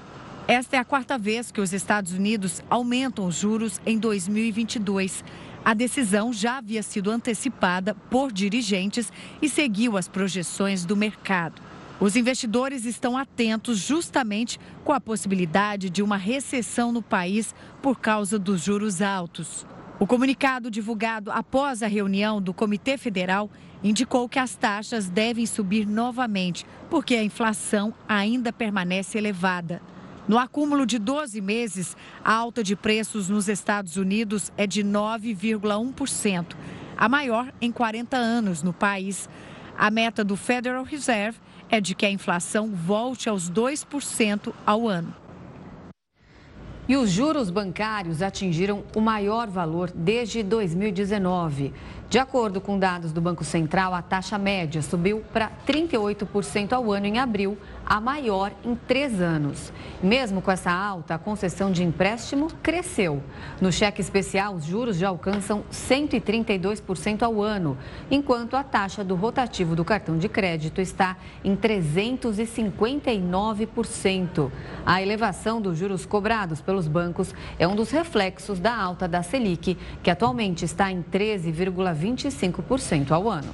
[0.50, 5.22] Esta é a quarta vez que os Estados Unidos aumentam os juros em 2022.
[5.64, 11.62] A decisão já havia sido antecipada por dirigentes e seguiu as projeções do mercado.
[12.00, 18.36] Os investidores estão atentos justamente com a possibilidade de uma recessão no país por causa
[18.36, 19.64] dos juros altos.
[20.00, 23.48] O comunicado divulgado após a reunião do Comitê Federal
[23.84, 29.80] indicou que as taxas devem subir novamente, porque a inflação ainda permanece elevada.
[30.28, 36.54] No acúmulo de 12 meses, a alta de preços nos Estados Unidos é de 9,1%,
[36.96, 39.28] a maior em 40 anos no país.
[39.76, 41.38] A meta do Federal Reserve
[41.70, 45.14] é de que a inflação volte aos 2% ao ano.
[46.90, 51.72] E os juros bancários atingiram o maior valor desde 2019.
[52.08, 57.06] De acordo com dados do Banco Central, a taxa média subiu para 38% ao ano
[57.06, 57.56] em abril,
[57.90, 59.70] a maior em três anos.
[60.00, 63.20] Mesmo com essa alta, a concessão de empréstimo cresceu.
[63.60, 67.76] No cheque especial, os juros já alcançam 132% ao ano,
[68.08, 74.52] enquanto a taxa do rotativo do cartão de crédito está em 359%.
[74.86, 79.76] A elevação dos juros cobrados pelos bancos é um dos reflexos da alta da Selic,
[80.00, 83.52] que atualmente está em 13,25% ao ano.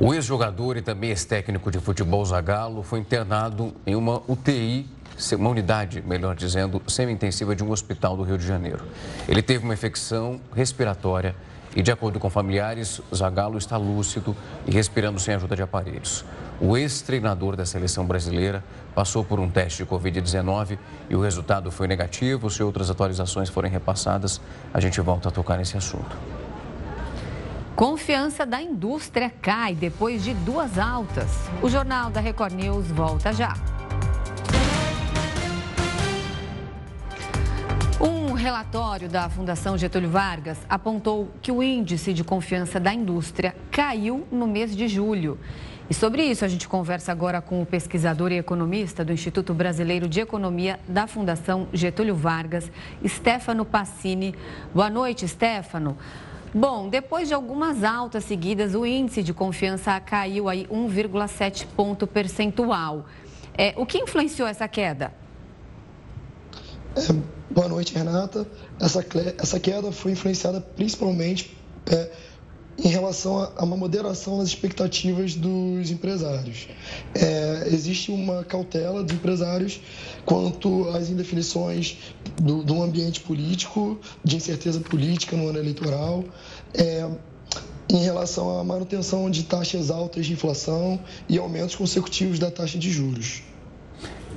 [0.00, 4.86] O ex-jogador e também ex-técnico de futebol Zagallo foi internado em uma UTI,
[5.32, 8.84] uma unidade, melhor dizendo, semi-intensiva de um hospital do Rio de Janeiro.
[9.28, 11.34] Ele teve uma infecção respiratória
[11.74, 14.36] e, de acordo com familiares, Zagallo está lúcido
[14.68, 16.24] e respirando sem ajuda de aparelhos.
[16.60, 18.62] O ex-treinador da seleção brasileira
[18.94, 20.78] passou por um teste de Covid-19
[21.10, 22.48] e o resultado foi negativo.
[22.48, 24.40] Se outras atualizações forem repassadas,
[24.72, 26.16] a gente volta a tocar nesse assunto.
[27.78, 31.30] Confiança da indústria cai depois de duas altas.
[31.62, 33.54] O Jornal da Record News volta já.
[38.00, 44.26] Um relatório da Fundação Getúlio Vargas apontou que o índice de confiança da indústria caiu
[44.32, 45.38] no mês de julho.
[45.88, 50.08] E sobre isso a gente conversa agora com o pesquisador e economista do Instituto Brasileiro
[50.08, 52.72] de Economia da Fundação Getúlio Vargas,
[53.06, 54.34] Stefano Passini.
[54.74, 55.96] Boa noite, Stefano.
[56.54, 63.04] Bom, depois de algumas altas seguidas, o índice de confiança caiu aí 1,7 ponto percentual.
[63.56, 65.12] É, o que influenciou essa queda?
[66.96, 67.00] É,
[67.50, 68.46] boa noite, Renata.
[68.80, 69.04] Essa,
[69.36, 71.56] essa queda foi influenciada principalmente
[71.86, 72.10] é,
[72.82, 76.68] em relação a, uma moderação nas expectativas dos empresários.
[77.14, 79.80] É, existe uma cautela dos empresários
[80.24, 81.98] quanto às indefinições
[82.40, 86.24] do, do ambiente político, de incerteza política no ano eleitoral,
[86.74, 87.08] é,
[87.90, 92.90] em relação à manutenção de taxas altas de inflação e aumentos consecutivos da taxa de
[92.90, 93.42] juros.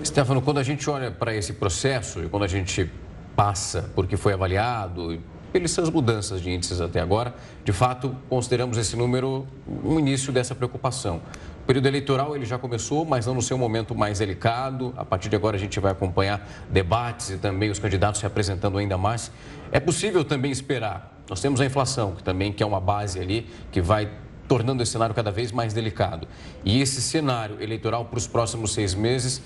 [0.04, 2.90] Stefano, quando a gente olha para esse processo e quando a gente
[3.36, 7.34] passa porque foi avaliado, pelas mudanças de índices até agora,
[7.64, 9.46] de fato, consideramos esse número
[9.84, 11.22] um início dessa preocupação.
[11.64, 14.94] O período eleitoral ele já começou, mas não no seu momento mais delicado.
[14.98, 18.78] A partir de agora a gente vai acompanhar debates e também os candidatos se apresentando
[18.78, 19.32] ainda mais.
[19.72, 21.22] É possível também esperar.
[21.30, 24.10] Nós temos a inflação, que também que é uma base ali que vai
[24.48, 26.28] tornando esse cenário cada vez mais delicado.
[26.66, 29.42] E esse cenário eleitoral para os próximos seis meses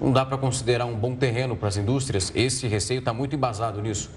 [0.00, 2.30] não dá para considerar um bom terreno para as indústrias.
[2.34, 4.10] Esse receio está muito embasado nisso.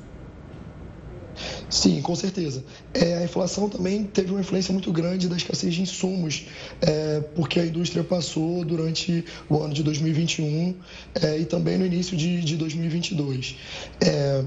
[1.69, 2.63] Sim, com certeza.
[2.93, 6.45] É, a inflação também teve uma influência muito grande da escassez de insumos,
[6.81, 10.75] é, porque a indústria passou durante o ano de 2021
[11.21, 13.55] é, e também no início de, de 2022.
[14.01, 14.43] É,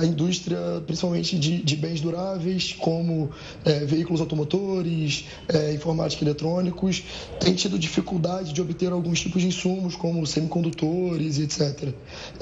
[0.00, 3.30] a, indústria, principalmente de, de bens duráveis, como
[3.64, 7.02] é, veículos automotores, é, informática e eletrônicos,
[7.40, 11.92] tem tido dificuldade de obter alguns tipos de insumos, como semicondutores, etc.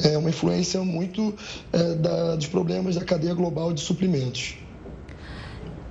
[0.03, 1.35] É uma influência muito
[1.73, 4.57] é, da, dos problemas da cadeia global de suprimentos.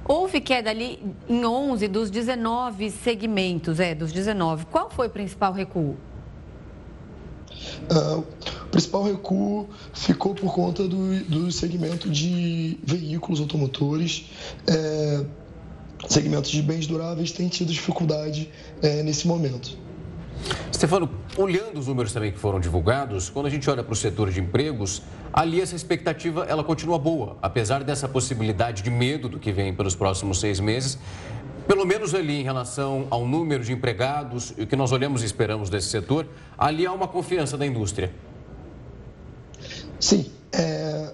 [0.07, 4.67] Houve queda ali em 11 dos 19 segmentos, é, dos 19.
[4.67, 5.97] Qual foi o principal recuo?
[7.89, 8.23] Uh,
[8.63, 14.29] o principal recuo ficou por conta do, do segmento de veículos automotores.
[14.67, 15.25] É,
[16.07, 18.49] segmentos de bens duráveis têm tido dificuldade
[18.81, 19.77] é, nesse momento.
[20.73, 24.29] Stefano, olhando os números também que foram divulgados, quando a gente olha para o setor
[24.29, 25.01] de empregos,
[25.33, 29.95] ali essa expectativa ela continua boa, apesar dessa possibilidade de medo do que vem pelos
[29.95, 30.99] próximos seis meses.
[31.67, 35.25] Pelo menos ali em relação ao número de empregados e o que nós olhamos e
[35.25, 38.11] esperamos desse setor, ali há uma confiança da indústria.
[39.99, 40.31] Sim.
[40.51, 41.11] É,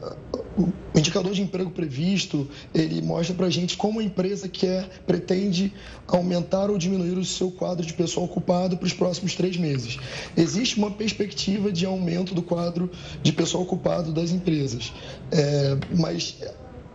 [0.58, 5.74] o indicador de emprego previsto, ele mostra para a gente como a empresa quer, pretende
[6.08, 9.98] aumentar ou diminuir o seu quadro de pessoal ocupado para os próximos três meses.
[10.36, 12.92] Existe uma perspectiva de aumento do quadro
[13.24, 14.94] de pessoal ocupado das empresas,
[15.32, 16.38] é, mas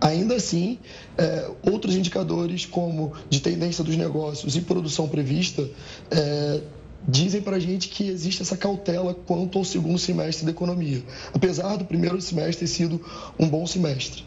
[0.00, 0.78] Ainda assim,
[1.16, 5.66] é, outros indicadores, como de tendência dos negócios e produção prevista,
[6.10, 6.60] é,
[7.08, 11.76] dizem para a gente que existe essa cautela quanto ao segundo semestre da economia, apesar
[11.76, 13.00] do primeiro semestre ter sido
[13.38, 14.24] um bom semestre.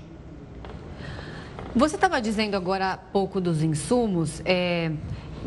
[1.75, 4.41] Você estava dizendo agora há pouco dos insumos.
[4.43, 4.91] É,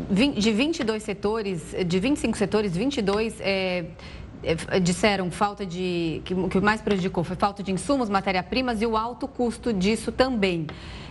[0.09, 3.85] de 22 setores, de 25 setores, 22 é,
[4.81, 6.21] disseram falta de.
[6.25, 10.67] Que, que mais prejudicou foi falta de insumos, matéria-primas e o alto custo disso também.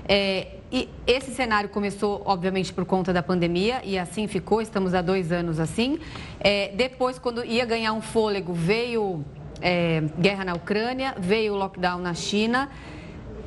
[0.07, 5.03] É, e esse cenário começou, obviamente, por conta da pandemia e assim ficou, estamos há
[5.03, 5.99] dois anos assim.
[6.41, 9.25] É, depois, quando ia ganhar um fôlego, veio
[9.61, 12.71] é, guerra na Ucrânia, veio o lockdown na China.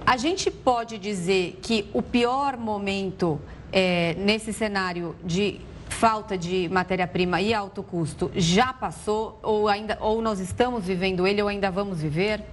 [0.06, 5.60] A gente pode dizer que o pior momento é, nesse cenário de
[5.96, 11.42] falta de matéria-prima e alto custo já passou ou ainda ou nós estamos vivendo ele
[11.42, 12.44] ou ainda vamos viver?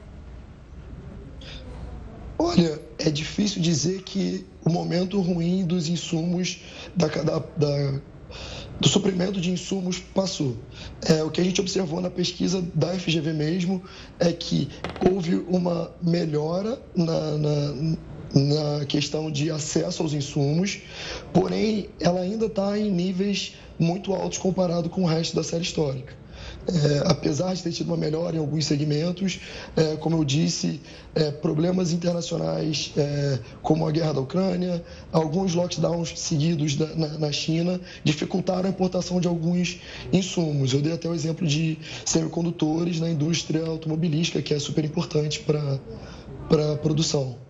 [2.38, 6.60] Olha, é difícil dizer que o momento ruim dos insumos
[6.94, 8.00] da, da, da
[8.80, 10.56] do suprimento de insumos passou.
[11.02, 13.82] É, o que a gente observou na pesquisa da FGV mesmo
[14.18, 14.68] é que
[15.08, 17.96] houve uma melhora na, na
[18.34, 20.80] na questão de acesso aos insumos,
[21.32, 26.22] porém ela ainda está em níveis muito altos comparado com o resto da série histórica.
[26.66, 29.40] É, apesar de ter tido uma melhora em alguns segmentos,
[29.76, 30.80] é, como eu disse,
[31.12, 37.32] é, problemas internacionais é, como a guerra da Ucrânia, alguns lockdowns seguidos da, na, na,
[37.32, 39.80] China dificultaram a importação de alguns
[40.12, 40.72] insumos.
[40.72, 46.72] Eu dei até o exemplo de semicondutores na indústria automobilística, que é super importante para
[46.72, 47.41] a produção.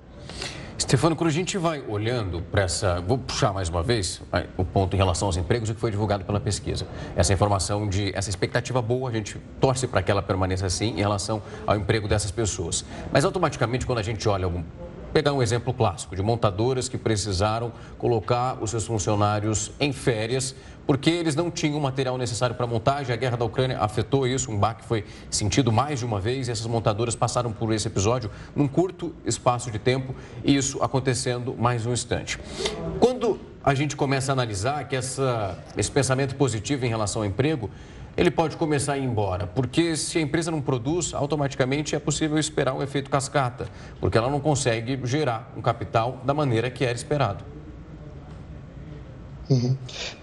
[0.80, 3.00] Stefano, quando a gente vai olhando para essa.
[3.00, 4.22] Vou puxar mais uma vez
[4.56, 6.86] o ponto em relação aos empregos que foi divulgado pela pesquisa.
[7.14, 8.14] Essa informação de.
[8.16, 12.08] essa expectativa boa, a gente torce para que ela permaneça assim em relação ao emprego
[12.08, 12.84] dessas pessoas.
[13.12, 14.62] Mas automaticamente, quando a gente olha algum
[15.12, 20.54] pegar um exemplo clássico de montadoras que precisaram colocar os seus funcionários em férias
[20.86, 23.12] porque eles não tinham o material necessário para montagem.
[23.12, 26.50] A guerra da Ucrânia afetou isso, um baque foi sentido mais de uma vez e
[26.50, 30.14] essas montadoras passaram por esse episódio num curto espaço de tempo
[30.44, 32.38] e isso acontecendo mais um instante.
[33.00, 37.70] Quando a gente começa a analisar que essa, esse pensamento positivo em relação ao emprego,
[38.16, 42.38] ele pode começar a ir embora, porque se a empresa não produz, automaticamente é possível
[42.38, 43.68] esperar um efeito cascata,
[44.00, 47.42] porque ela não consegue gerar um capital da maneira que era esperado.
[49.50, 49.76] Uhum.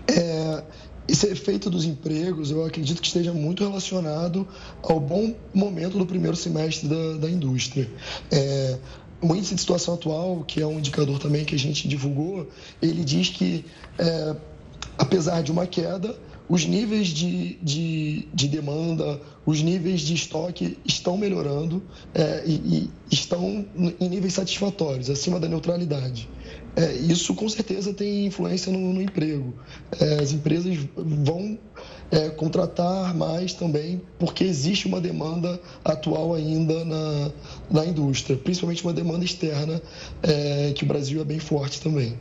[0.08, 0.64] É,
[1.08, 4.48] esse efeito dos empregos, eu acredito que esteja muito relacionado
[4.84, 7.90] ao bom momento do primeiro semestre da, da indústria.
[8.32, 8.78] É,
[9.22, 12.48] o índice de situação atual, que é um indicador também que a gente divulgou,
[12.82, 13.66] ele diz que,
[13.98, 14.36] é,
[14.98, 16.16] apesar de uma queda,
[16.48, 22.90] os níveis de, de, de, demanda, os níveis de estoque estão melhorando é, e, e,
[23.12, 23.66] estão
[24.00, 26.28] em níveis satisfatórios, acima da neutralidade.
[26.76, 29.54] É, isso com certeza tem influência no, no emprego.
[30.00, 31.58] É, as empresas vão
[32.12, 37.32] é, contratar mais também, porque existe uma demanda atual ainda na,
[37.70, 39.82] na indústria, principalmente uma demanda externa,
[40.24, 42.18] é, que o Brasil é bem forte também.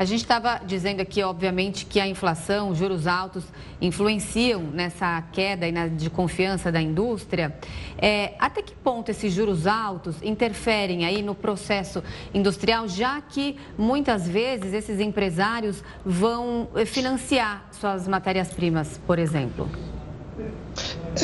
[0.00, 3.44] A gente estava dizendo aqui, obviamente, que a inflação, juros altos,
[3.82, 7.54] influenciam nessa queda de confiança da indústria.
[7.98, 14.26] É, até que ponto esses juros altos interferem aí no processo industrial, já que muitas
[14.26, 19.68] vezes esses empresários vão eh, financiar suas matérias-primas, por exemplo?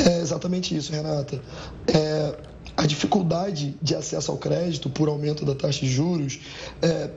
[0.05, 1.41] É exatamente isso, Renata.
[1.87, 2.37] É,
[2.77, 6.39] a dificuldade de acesso ao crédito por aumento da taxa de juros
[6.79, 7.09] é,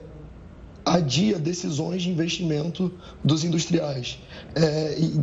[0.95, 2.91] adia decisões de investimento
[3.23, 4.19] dos industriais.
[4.55, 5.21] É, e,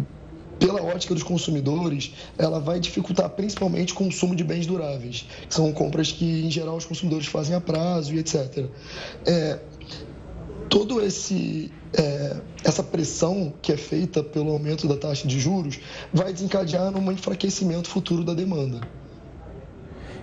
[0.59, 5.73] pela ótica dos consumidores, ela vai dificultar principalmente o consumo de bens duráveis, que são
[5.73, 8.67] compras que, em geral, os consumidores fazem a prazo e etc.
[9.25, 9.59] É,
[10.69, 15.79] todo esse é, essa pressão que é feita pelo aumento da taxa de juros
[16.13, 18.81] vai desencadear num enfraquecimento futuro da demanda.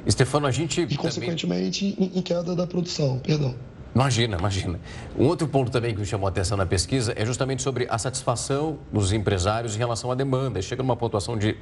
[0.07, 2.11] Stefano, a gente e consequentemente também...
[2.13, 3.55] em queda da produção, perdão.
[3.95, 4.77] Imagina, imagina.
[5.17, 7.97] Um outro ponto também que me chamou a atenção na pesquisa é justamente sobre a
[7.97, 10.61] satisfação dos empresários em relação à demanda.
[10.61, 11.55] Chega numa pontuação de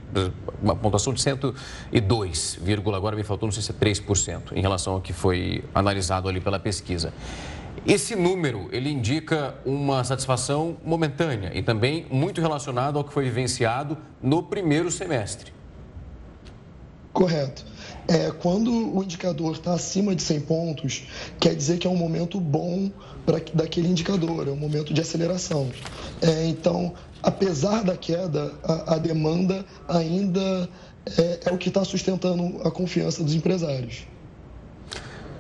[0.60, 2.60] uma pontuação de 102,
[2.96, 6.41] agora me faltou não sei se é 3% em relação ao que foi analisado ali
[6.41, 7.13] pela pesquisa.
[7.86, 13.96] Esse número, ele indica uma satisfação momentânea e também muito relacionado ao que foi vivenciado
[14.19, 15.54] no primeiro semestre.
[17.12, 17.73] Correto.
[18.08, 21.04] É, quando o indicador está acima de 100 pontos,
[21.39, 22.91] quer dizer que é um momento bom
[23.25, 25.69] para daquele indicador, é um momento de aceleração.
[26.21, 30.69] É, então, apesar da queda, a, a demanda ainda
[31.17, 34.06] é, é o que está sustentando a confiança dos empresários.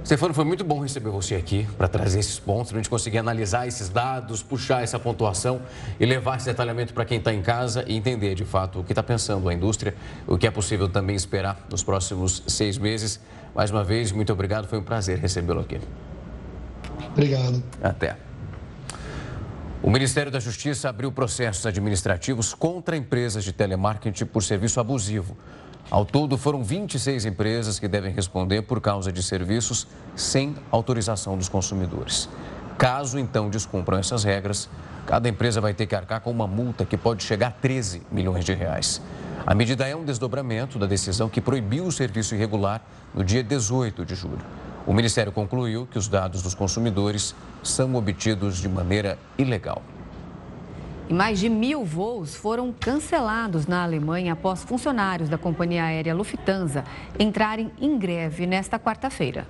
[0.05, 3.19] Stefano, foi muito bom receber você aqui para trazer esses pontos, para a gente conseguir
[3.19, 5.61] analisar esses dados, puxar essa pontuação
[5.97, 8.91] e levar esse detalhamento para quem está em casa e entender de fato o que
[8.91, 9.95] está pensando a indústria,
[10.27, 13.17] o que é possível também esperar nos próximos seis meses.
[13.55, 15.79] Mais uma vez, muito obrigado, foi um prazer recebê-lo aqui.
[17.13, 17.63] Obrigado.
[17.81, 18.17] Até.
[19.81, 25.37] O Ministério da Justiça abriu processos administrativos contra empresas de telemarketing por serviço abusivo.
[25.93, 29.85] Ao todo, foram 26 empresas que devem responder por causa de serviços
[30.15, 32.27] sem autorização dos consumidores.
[32.79, 34.67] Caso então descumpram essas regras,
[35.05, 38.43] cada empresa vai ter que arcar com uma multa que pode chegar a 13 milhões
[38.43, 39.03] de reais.
[39.45, 42.81] A medida é um desdobramento da decisão que proibiu o serviço irregular
[43.13, 44.43] no dia 18 de julho.
[44.87, 49.83] O Ministério concluiu que os dados dos consumidores são obtidos de maneira ilegal.
[51.09, 56.85] E mais de mil voos foram cancelados na Alemanha após funcionários da companhia aérea Lufthansa
[57.19, 59.45] entrarem em greve nesta quarta-feira.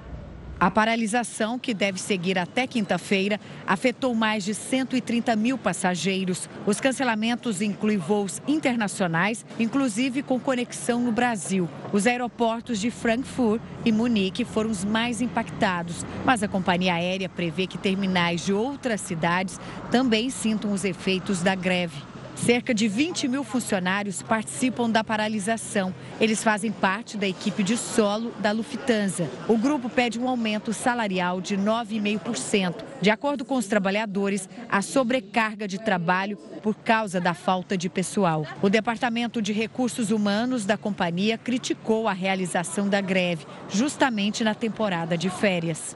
[0.64, 3.38] A paralisação, que deve seguir até quinta-feira,
[3.68, 6.48] afetou mais de 130 mil passageiros.
[6.66, 11.68] Os cancelamentos incluem voos internacionais, inclusive com conexão no Brasil.
[11.92, 17.68] Os aeroportos de Frankfurt e Munique foram os mais impactados, mas a companhia aérea prevê
[17.68, 19.60] que terminais de outras cidades
[19.92, 22.13] também sintam os efeitos da greve.
[22.44, 25.96] Cerca de 20 mil funcionários participam da paralisação.
[26.20, 29.30] Eles fazem parte da equipe de solo da Lufthansa.
[29.48, 32.84] O grupo pede um aumento salarial de 9,5%.
[33.02, 38.46] De acordo com os trabalhadores, a sobrecarga de trabalho por causa da falta de pessoal.
[38.62, 45.18] O Departamento de Recursos Humanos da companhia criticou a realização da greve, justamente na temporada
[45.18, 45.96] de férias.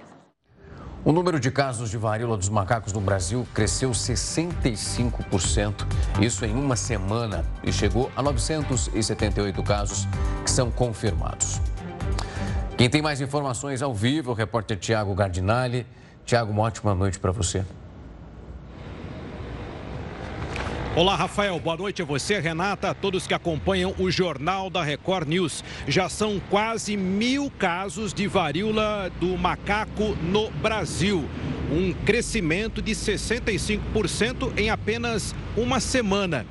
[1.07, 5.87] O número de casos de varíola dos macacos no Brasil cresceu 65%,
[6.21, 10.05] isso em uma semana, e chegou a 978 casos
[10.43, 11.61] que são confirmados.
[12.77, 15.87] Quem tem mais informações ao vivo o repórter Tiago Gardinali.
[16.25, 17.63] Tiago, uma ótima noite para você.
[20.97, 21.59] Olá, Rafael.
[21.59, 25.63] Boa noite a você, Renata, a todos que acompanham o Jornal da Record News.
[25.87, 31.29] Já são quase mil casos de varíola do macaco no Brasil.
[31.69, 36.45] Um crescimento de 65% em apenas uma semana.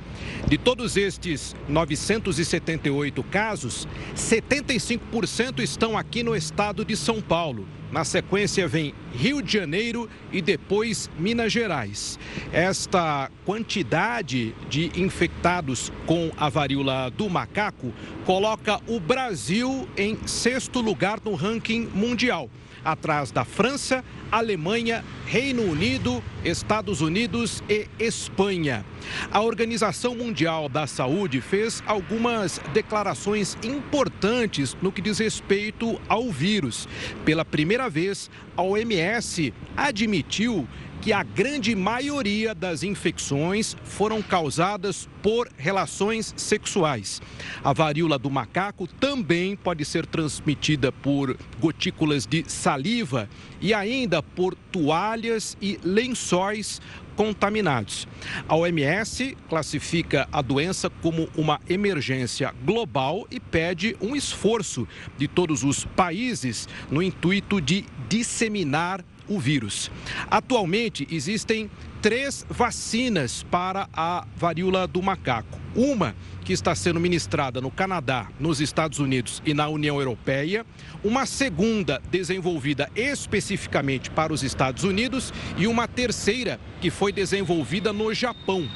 [0.47, 7.67] De todos estes 978 casos, 75% estão aqui no estado de São Paulo.
[7.91, 12.19] Na sequência vem Rio de Janeiro e depois Minas Gerais.
[12.51, 17.93] Esta quantidade de infectados com a varíola do macaco
[18.25, 22.49] coloca o Brasil em sexto lugar no ranking mundial
[22.83, 28.85] atrás da França, Alemanha, Reino Unido, Estados Unidos e Espanha.
[29.31, 36.87] A Organização Mundial da Saúde fez algumas declarações importantes no que diz respeito ao vírus.
[37.25, 40.67] Pela primeira vez, a OMS admitiu
[41.01, 47.21] que a grande maioria das infecções foram causadas por relações sexuais.
[47.63, 53.29] A varíola do macaco também pode ser transmitida por gotículas de saliva
[53.61, 56.81] e ainda por toalhas e lençóis
[57.17, 58.07] contaminados.
[58.47, 64.87] A OMS classifica a doença como uma emergência global e pede um esforço
[65.17, 69.91] de todos os países no intuito de disseminar o vírus.
[70.29, 71.69] Atualmente existem
[72.01, 75.59] três vacinas para a varíola do macaco.
[75.75, 80.65] Uma que está sendo ministrada no Canadá, nos Estados Unidos e na União Europeia,
[81.03, 88.13] uma segunda desenvolvida especificamente para os Estados Unidos e uma terceira que foi desenvolvida no
[88.13, 88.67] Japão.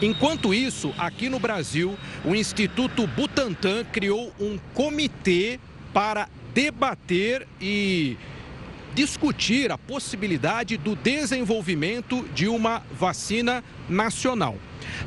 [0.00, 5.58] Enquanto isso, aqui no Brasil, o Instituto Butantan criou um comitê
[5.92, 8.16] para debater e
[8.96, 14.56] discutir a possibilidade do desenvolvimento de uma vacina nacional.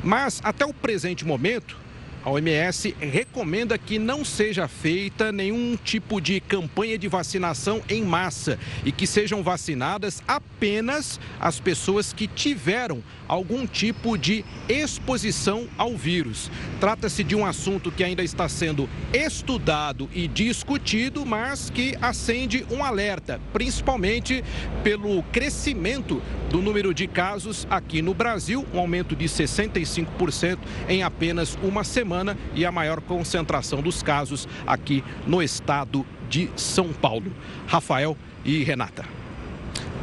[0.04, 1.76] Mas, até o presente momento,
[2.22, 8.58] a OMS recomenda que não seja feita nenhum tipo de campanha de vacinação em massa
[8.84, 16.50] e que sejam vacinadas apenas as pessoas que tiveram algum tipo de exposição ao vírus.
[16.78, 22.84] Trata-se de um assunto que ainda está sendo estudado e discutido, mas que acende um
[22.84, 24.44] alerta, principalmente
[24.82, 30.58] pelo crescimento do número de casos aqui no Brasil, um aumento de 65%
[30.88, 32.09] em apenas uma semana
[32.54, 37.32] e a maior concentração dos casos aqui no estado de São Paulo.
[37.66, 39.04] Rafael e Renata.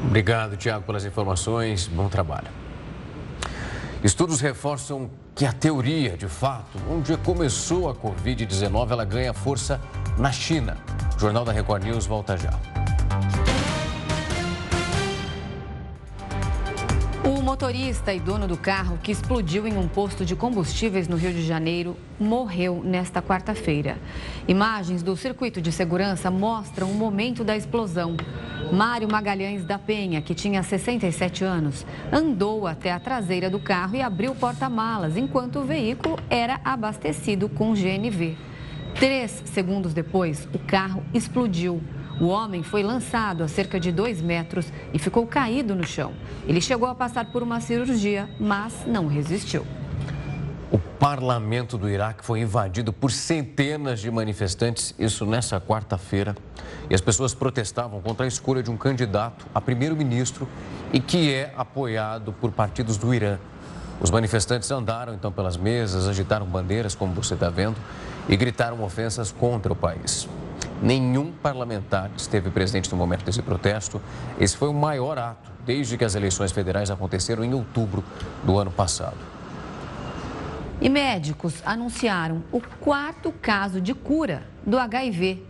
[0.05, 1.88] Obrigado, Tiago, pelas informações.
[1.88, 2.47] Bom trabalho.
[4.03, 9.82] Estudos reforçam que a teoria, de fato, onde começou a Covid-19, ela ganha força
[10.18, 10.78] na China.
[11.16, 12.97] O Jornal da Record News volta já.
[17.48, 21.41] Motorista e dono do carro que explodiu em um posto de combustíveis no Rio de
[21.48, 23.98] Janeiro morreu nesta quarta-feira.
[24.50, 28.18] Imagens do circuito de segurança mostram o momento da explosão.
[28.74, 34.02] Mário Magalhães da Penha, que tinha 67 anos, andou até a traseira do carro e
[34.02, 38.36] abriu o porta-malas enquanto o veículo era abastecido com GNV.
[39.00, 41.82] Três segundos depois, o carro explodiu.
[42.20, 46.13] O homem foi lançado a cerca de dois metros e ficou caído no chão.
[46.47, 49.65] Ele chegou a passar por uma cirurgia, mas não resistiu.
[50.72, 56.36] O parlamento do Iraque foi invadido por centenas de manifestantes, isso nessa quarta-feira.
[56.89, 60.47] E as pessoas protestavam contra a escolha de um candidato a primeiro-ministro
[60.91, 63.38] e que é apoiado por partidos do Irã.
[64.01, 67.78] Os manifestantes andaram então pelas mesas, agitaram bandeiras, como você está vendo,
[68.28, 70.28] e gritaram ofensas contra o país.
[70.82, 74.01] Nenhum parlamentar esteve presente no momento desse protesto.
[74.39, 78.03] Esse foi o maior ato desde que as eleições federais aconteceram em outubro
[78.43, 79.17] do ano passado.
[80.80, 85.47] E médicos anunciaram o quarto caso de cura do HIV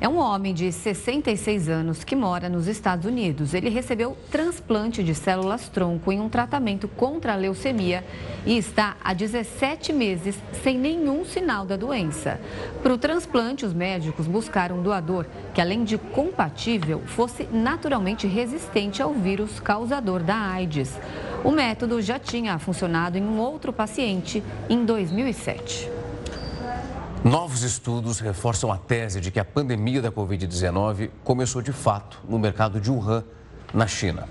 [0.00, 3.52] é um homem de 66 anos que mora nos Estados Unidos.
[3.52, 8.04] Ele recebeu transplante de células tronco em um tratamento contra a leucemia
[8.46, 12.40] e está há 17 meses sem nenhum sinal da doença.
[12.80, 19.02] Para o transplante, os médicos buscaram um doador que, além de compatível, fosse naturalmente resistente
[19.02, 20.96] ao vírus causador da AIDS.
[21.42, 25.97] O método já tinha funcionado em um outro paciente em 2007.
[27.28, 32.38] Novos estudos reforçam a tese de que a pandemia da Covid-19 começou de fato no
[32.38, 33.22] mercado de Wuhan,
[33.74, 34.26] na China.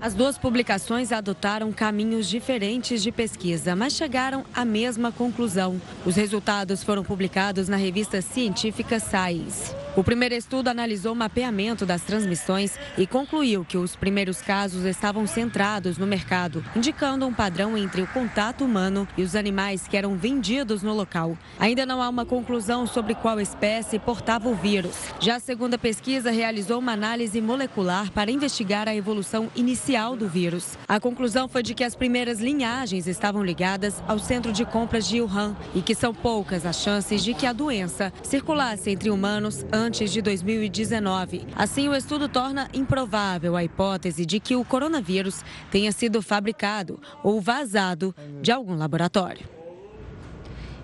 [0.00, 5.80] As duas publicações adotaram caminhos diferentes de pesquisa, mas chegaram à mesma conclusão.
[6.04, 9.72] Os resultados foram publicados na revista científica Science.
[9.98, 15.26] O primeiro estudo analisou o mapeamento das transmissões e concluiu que os primeiros casos estavam
[15.26, 20.14] centrados no mercado, indicando um padrão entre o contato humano e os animais que eram
[20.14, 21.36] vendidos no local.
[21.58, 24.94] Ainda não há uma conclusão sobre qual espécie portava o vírus.
[25.18, 30.78] Já a segunda pesquisa realizou uma análise molecular para investigar a evolução inicial do vírus.
[30.86, 35.20] A conclusão foi de que as primeiras linhagens estavam ligadas ao centro de compras de
[35.20, 39.87] Wuhan e que são poucas as chances de que a doença circulasse entre humanos antes
[39.88, 41.46] antes de 2019.
[41.56, 47.40] Assim, o estudo torna improvável a hipótese de que o coronavírus tenha sido fabricado ou
[47.40, 49.57] vazado de algum laboratório.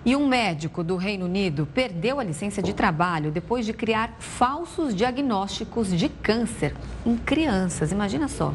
[0.05, 4.93] E um médico do Reino Unido perdeu a licença de trabalho depois de criar falsos
[4.93, 7.91] diagnósticos de câncer em crianças.
[7.91, 8.53] Imagina só.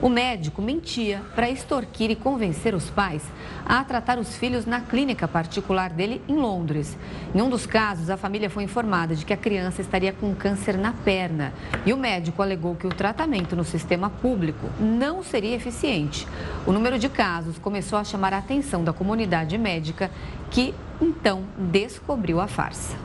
[0.00, 3.24] O médico mentia para extorquir e convencer os pais
[3.66, 6.96] a tratar os filhos na clínica particular dele em Londres.
[7.34, 10.78] Em um dos casos, a família foi informada de que a criança estaria com câncer
[10.78, 11.52] na perna
[11.84, 16.28] e o médico alegou que o tratamento no sistema público não seria eficiente.
[16.64, 20.12] O número de casos começou a chamar a atenção da comunidade médica
[20.52, 22.96] que então descobriu a farsa.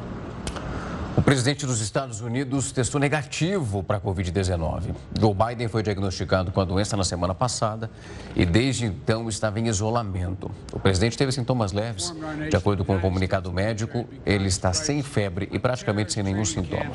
[1.17, 4.95] O presidente dos Estados Unidos testou negativo para a Covid-19.
[5.19, 7.89] Joe Biden foi diagnosticado com a doença na semana passada
[8.35, 10.51] e desde então estava em isolamento.
[10.71, 12.13] O presidente teve sintomas leves.
[12.51, 16.45] De acordo com o um comunicado médico, ele está sem febre e praticamente sem nenhum
[16.45, 16.91] sintoma.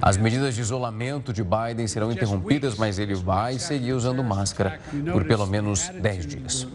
[0.00, 4.80] As medidas de isolamento de Biden serão interrompidas, mas ele vai seguir usando máscara
[5.12, 6.66] por pelo menos 10 dias.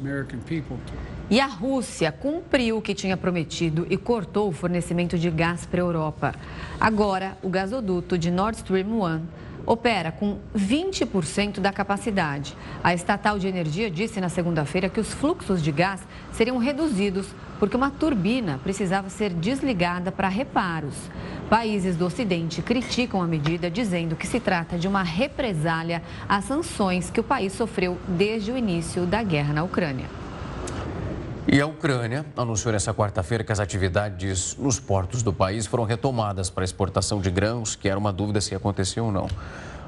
[1.29, 5.79] E a Rússia cumpriu o que tinha prometido e cortou o fornecimento de gás para
[5.79, 6.35] a Europa.
[6.79, 9.21] Agora, o gasoduto de Nord Stream 1
[9.65, 12.55] opera com 20% da capacidade.
[12.83, 16.01] A estatal de energia disse na segunda-feira que os fluxos de gás
[16.33, 20.95] seriam reduzidos porque uma turbina precisava ser desligada para reparos.
[21.49, 27.09] Países do Ocidente criticam a medida, dizendo que se trata de uma represália às sanções
[27.09, 30.22] que o país sofreu desde o início da guerra na Ucrânia.
[31.45, 36.49] E a Ucrânia anunciou nesta quarta-feira que as atividades nos portos do país foram retomadas
[36.49, 39.27] para exportação de grãos, que era uma dúvida se aconteceu ou não.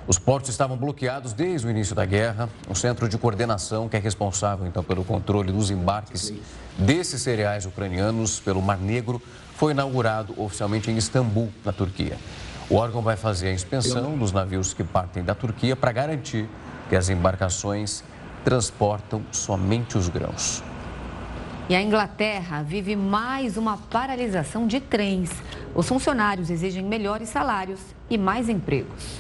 [0.06, 2.50] Os portos estavam bloqueados desde o início da guerra.
[2.70, 6.34] O centro de coordenação, que é responsável então pelo controle dos embarques
[6.78, 9.22] desses cereais ucranianos pelo Mar Negro,
[9.56, 12.18] foi inaugurado oficialmente em Istambul, na Turquia.
[12.70, 16.48] O órgão vai fazer a inspeção dos navios que partem da Turquia para garantir
[16.90, 18.04] que as embarcações
[18.44, 20.62] transportam somente os grãos.
[21.68, 25.32] E a Inglaterra vive mais uma paralisação de trens.
[25.74, 29.20] Os funcionários exigem melhores salários e mais empregos.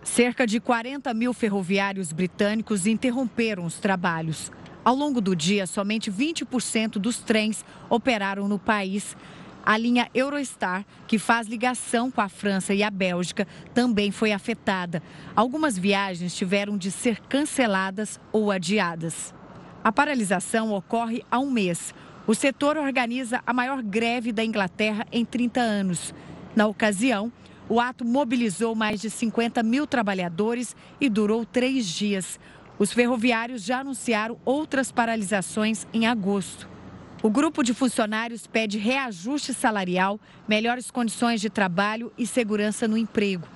[0.00, 4.52] Cerca de 40 mil ferroviários britânicos interromperam os trabalhos.
[4.84, 9.16] Ao longo do dia, somente 20% dos trens operaram no país.
[9.66, 15.02] A linha Eurostar, que faz ligação com a França e a Bélgica, também foi afetada.
[15.34, 19.34] Algumas viagens tiveram de ser canceladas ou adiadas.
[19.82, 21.94] A paralisação ocorre há um mês.
[22.26, 26.14] O setor organiza a maior greve da Inglaterra em 30 anos.
[26.54, 27.32] Na ocasião,
[27.66, 32.38] o ato mobilizou mais de 50 mil trabalhadores e durou três dias.
[32.78, 36.68] Os ferroviários já anunciaram outras paralisações em agosto.
[37.22, 43.46] O grupo de funcionários pede reajuste salarial, melhores condições de trabalho e segurança no emprego.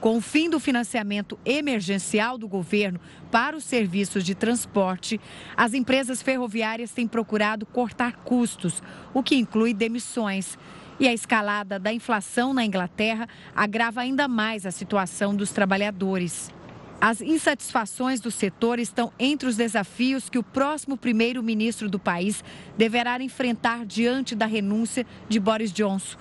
[0.00, 3.00] Com o fim do financiamento emergencial do governo
[3.32, 5.20] para os serviços de transporte,
[5.56, 8.80] as empresas ferroviárias têm procurado cortar custos,
[9.12, 10.56] o que inclui demissões.
[11.00, 16.52] E a escalada da inflação na Inglaterra agrava ainda mais a situação dos trabalhadores.
[17.00, 22.42] As insatisfações do setor estão entre os desafios que o próximo primeiro-ministro do país
[22.76, 26.18] deverá enfrentar diante da renúncia de Boris Johnson.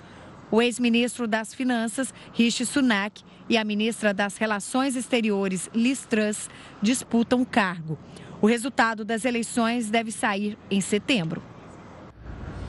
[0.49, 6.49] O ex-ministro das Finanças, Rishi Sunak, e a ministra das Relações Exteriores, Liz Truss,
[6.81, 7.97] disputam o cargo.
[8.41, 11.41] O resultado das eleições deve sair em setembro.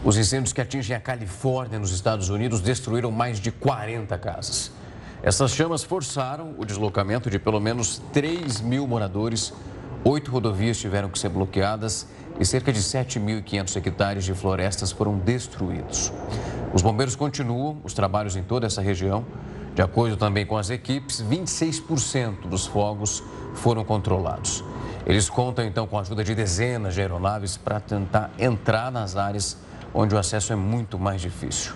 [0.04, 4.72] Os incêndios que atingem a Califórnia, nos Estados Unidos, destruíram mais de 40 casas.
[5.22, 9.52] Essas chamas forçaram o deslocamento de pelo menos 3 mil moradores.
[10.04, 12.06] Oito rodovias tiveram que ser bloqueadas
[12.38, 16.12] e cerca de 7.500 hectares de florestas foram destruídos.
[16.72, 19.26] Os bombeiros continuam os trabalhos em toda essa região.
[19.78, 23.22] De acordo também com as equipes, 26% dos fogos
[23.54, 24.64] foram controlados.
[25.06, 29.56] Eles contam então com a ajuda de dezenas de aeronaves para tentar entrar nas áreas
[29.94, 31.74] onde o acesso é muito mais difícil.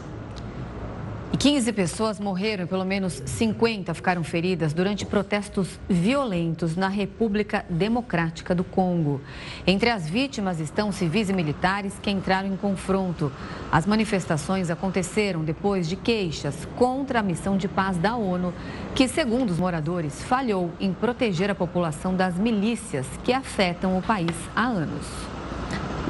[1.32, 7.64] E 15 pessoas morreram e pelo menos 50 ficaram feridas durante protestos violentos na República
[7.70, 9.18] Democrática do Congo.
[9.66, 13.32] Entre as vítimas estão civis e militares que entraram em confronto.
[13.72, 18.52] As manifestações aconteceram depois de queixas contra a missão de paz da ONU,
[18.94, 24.36] que, segundo os moradores, falhou em proteger a população das milícias que afetam o país
[24.54, 25.06] há anos.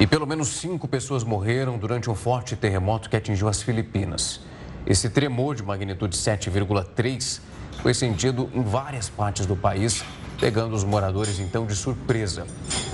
[0.00, 4.40] E pelo menos cinco pessoas morreram durante um forte terremoto que atingiu as Filipinas.
[4.86, 7.40] Esse tremor de magnitude 7,3
[7.80, 10.04] foi sentido em várias partes do país,
[10.40, 12.46] pegando os moradores então de surpresa.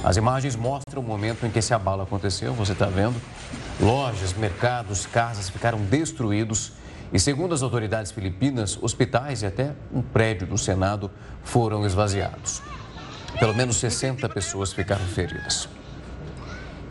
[0.04, 3.20] As imagens mostram o momento em que esse abalo aconteceu, você está vendo?
[3.80, 6.72] Lojas, mercados, casas ficaram destruídos
[7.12, 11.10] e, segundo as autoridades filipinas, hospitais e até um prédio do Senado
[11.42, 12.60] foram esvaziados.
[13.40, 15.68] Pelo menos 60 pessoas ficaram feridas.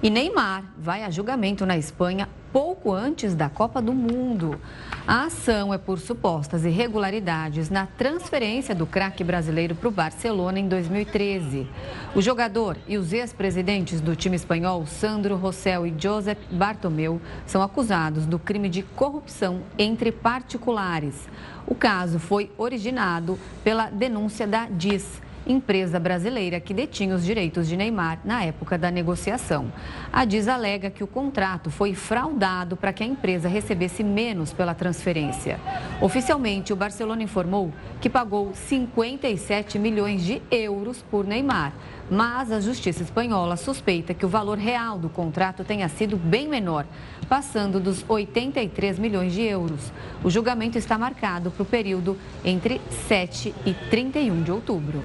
[0.01, 4.61] E Neymar vai a julgamento na Espanha pouco antes da Copa do Mundo.
[5.07, 10.67] A ação é por supostas irregularidades na transferência do craque brasileiro para o Barcelona em
[10.67, 11.67] 2013.
[12.15, 18.27] O jogador e os ex-presidentes do time espanhol, Sandro Rossell e Josep Bartomeu, são acusados
[18.27, 21.27] do crime de corrupção entre particulares.
[21.65, 27.77] O caso foi originado pela denúncia da DIS empresa brasileira que detinha os direitos de
[27.77, 29.71] Neymar na época da negociação.
[30.11, 34.73] A DIS alega que o contrato foi fraudado para que a empresa recebesse menos pela
[34.73, 35.59] transferência.
[36.01, 41.73] Oficialmente, o Barcelona informou que pagou 57 milhões de euros por Neymar.
[42.09, 46.85] Mas a justiça espanhola suspeita que o valor real do contrato tenha sido bem menor,
[47.27, 49.91] passando dos 83 milhões de euros.
[50.23, 55.03] O julgamento está marcado para o período entre 7 e 31 de outubro.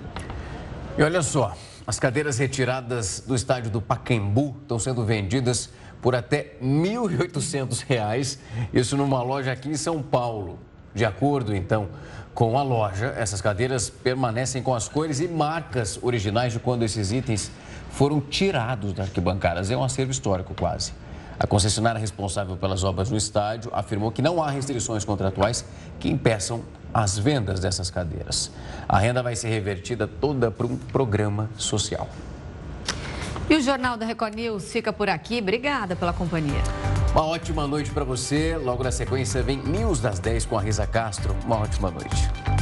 [0.96, 5.70] E olha só, as cadeiras retiradas do estádio do Pacaembu estão sendo vendidas
[6.02, 8.38] por até R$ 1.800,
[8.74, 10.58] isso numa loja aqui em São Paulo.
[10.94, 11.88] De acordo, então,
[12.34, 17.10] com a loja, essas cadeiras permanecem com as cores e marcas originais de quando esses
[17.10, 17.50] itens
[17.90, 19.70] foram tirados das arquibancadas.
[19.70, 20.92] É um acervo histórico quase.
[21.38, 25.64] A concessionária responsável pelas obras no estádio afirmou que não há restrições contratuais
[25.98, 26.62] que impeçam
[26.92, 28.50] as vendas dessas cadeiras.
[28.88, 32.08] A renda vai ser revertida toda para um programa social.
[33.48, 35.38] E o Jornal da Record News fica por aqui.
[35.38, 36.62] Obrigada pela companhia.
[37.12, 38.56] Uma ótima noite para você.
[38.56, 41.36] Logo na sequência vem News das 10 com a Risa Castro.
[41.44, 42.61] Uma ótima noite.